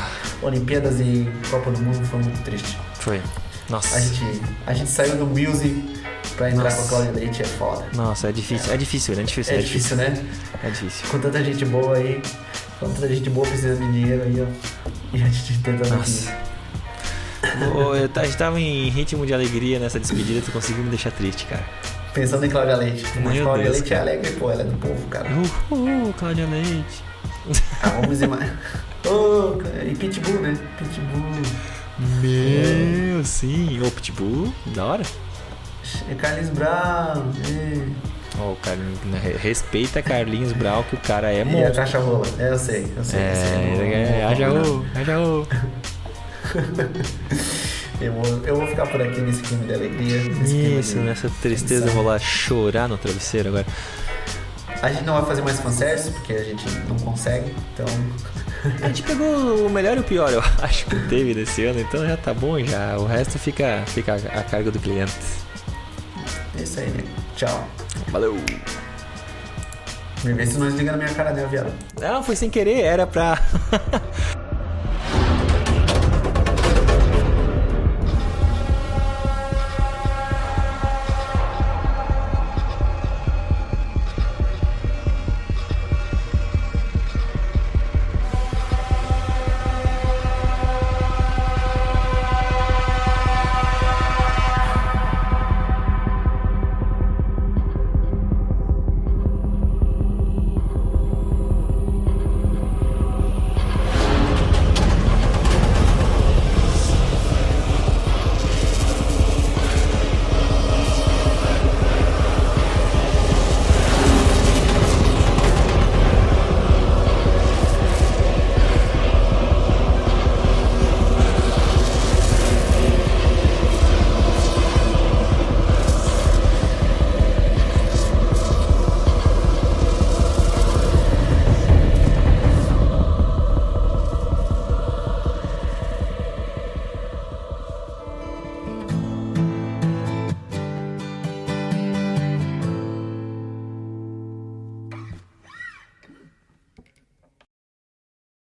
[0.43, 2.77] Olimpíadas e Copa do Mundo foi muito triste.
[2.95, 3.21] Foi.
[3.69, 3.97] Nossa.
[3.97, 5.97] A gente, a gente saiu do music
[6.37, 6.77] pra entrar Nossa.
[6.77, 7.87] com a Cláudia Leite, é foda.
[7.95, 8.73] Nossa, é difícil.
[8.73, 9.55] É difícil, é difícil.
[9.55, 10.25] É difícil, né?
[10.63, 11.07] É difícil.
[11.11, 12.23] Com tanta gente boa aí,
[12.79, 14.87] com tanta gente boa precisando de dinheiro aí, ó.
[15.17, 16.31] E a gente tentando Nossa.
[16.31, 16.47] aqui.
[17.77, 20.91] Ô, eu ta- a gente tava em ritmo de alegria nessa despedida, tu conseguiu me
[20.91, 21.65] deixar triste, cara.
[22.13, 23.05] Pensando em Cláudia Leite.
[23.23, 24.01] Mas Meu Cláudia Deus, Leite cara.
[24.01, 25.29] é alegre, pô, ela é do povo, cara.
[25.71, 27.05] Uhul, Cláudia Leite.
[27.83, 28.51] Ah, vamos dizer mais.
[29.07, 29.59] Ô,
[29.89, 30.59] e Pitbull, né?
[30.79, 31.23] Pitbull.
[31.99, 33.81] Meu, sim.
[33.81, 35.03] Ô, Pitbull, da hora.
[36.11, 37.33] É Carlinhos Brown.
[37.49, 37.87] É.
[38.39, 41.75] Ó, o Carlinhos, né, re- respeita Carlinhos Brau, que o cara é E a monstro.
[41.75, 42.27] caixa rola.
[42.39, 43.21] É, eu sei, eu sei.
[43.21, 45.47] É, é, haja o, haja o.
[48.01, 50.17] Eu vou, eu vou ficar por aqui nesse clima de alegria.
[50.79, 53.67] Isso, de- nessa tristeza eu vou lá chorar no travesseiro agora.
[54.83, 57.87] A gente não vai fazer mais fanservice, porque a gente não consegue, então.
[58.83, 62.07] A gente pegou o melhor e o pior, eu acho que teve desse ano, então
[62.07, 62.97] já tá bom já.
[62.99, 65.15] O resto fica, fica a cargo do cliente.
[66.59, 67.05] É isso aí, né?
[67.37, 67.69] Tchau.
[68.09, 68.37] Valeu!
[70.23, 71.73] Vê se não desliga na minha cara, né, viado?
[72.01, 73.39] Não, foi sem querer, era pra.